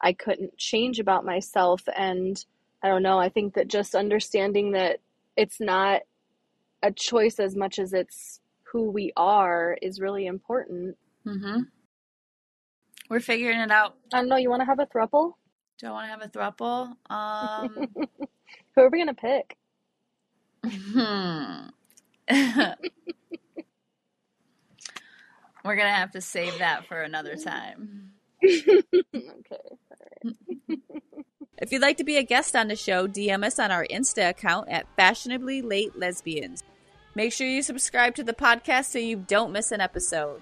I 0.00 0.14
couldn't 0.14 0.56
change 0.56 0.98
about 0.98 1.24
myself. 1.24 1.82
And 1.96 2.42
I 2.82 2.88
don't 2.88 3.02
know, 3.02 3.18
I 3.18 3.28
think 3.28 3.54
that 3.54 3.68
just 3.68 3.94
understanding 3.94 4.72
that 4.72 4.98
it's 5.36 5.60
not 5.60 6.00
a 6.82 6.90
choice 6.90 7.38
as 7.38 7.54
much 7.54 7.78
as 7.78 7.92
it's 7.92 8.40
who 8.62 8.90
we 8.90 9.12
are 9.16 9.76
is 9.82 10.00
really 10.00 10.26
important. 10.26 10.96
Mm-hmm. 11.26 11.60
We're 13.10 13.20
figuring 13.20 13.60
it 13.60 13.70
out. 13.70 13.96
I 14.12 14.18
don't 14.18 14.28
know, 14.28 14.36
you 14.36 14.48
want 14.48 14.60
to 14.60 14.66
have 14.66 14.78
a 14.78 14.86
throuple? 14.86 15.34
Do 15.78 15.88
I 15.88 15.90
want 15.90 16.06
to 16.06 16.10
have 16.10 16.22
a 16.22 16.28
throuple? 16.28 16.94
Um, 17.10 17.88
Who 18.74 18.82
are 18.82 18.88
we 18.88 18.98
going 18.98 19.08
to 19.08 19.14
pick? 19.14 19.56
hmm. 20.66 21.68
We're 25.64 25.76
going 25.76 25.88
to 25.88 25.94
have 25.94 26.12
to 26.12 26.20
save 26.20 26.58
that 26.58 26.86
for 26.86 27.02
another 27.02 27.36
time. 27.36 28.12
okay. 28.42 28.82
Alright. 29.14 30.36
If 31.60 31.72
you'd 31.72 31.82
like 31.82 31.98
to 31.98 32.04
be 32.04 32.16
a 32.16 32.22
guest 32.22 32.56
on 32.56 32.68
the 32.68 32.76
show, 32.76 33.06
DM 33.06 33.44
us 33.44 33.58
on 33.58 33.70
our 33.70 33.86
Insta 33.90 34.30
account 34.30 34.70
at 34.70 34.86
Fashionably 34.96 35.60
Late 35.60 35.98
Lesbians. 35.98 36.64
Make 37.14 37.34
sure 37.34 37.46
you 37.46 37.62
subscribe 37.62 38.14
to 38.14 38.24
the 38.24 38.32
podcast 38.32 38.86
so 38.86 38.98
you 38.98 39.16
don't 39.16 39.52
miss 39.52 39.70
an 39.70 39.82
episode. 39.82 40.40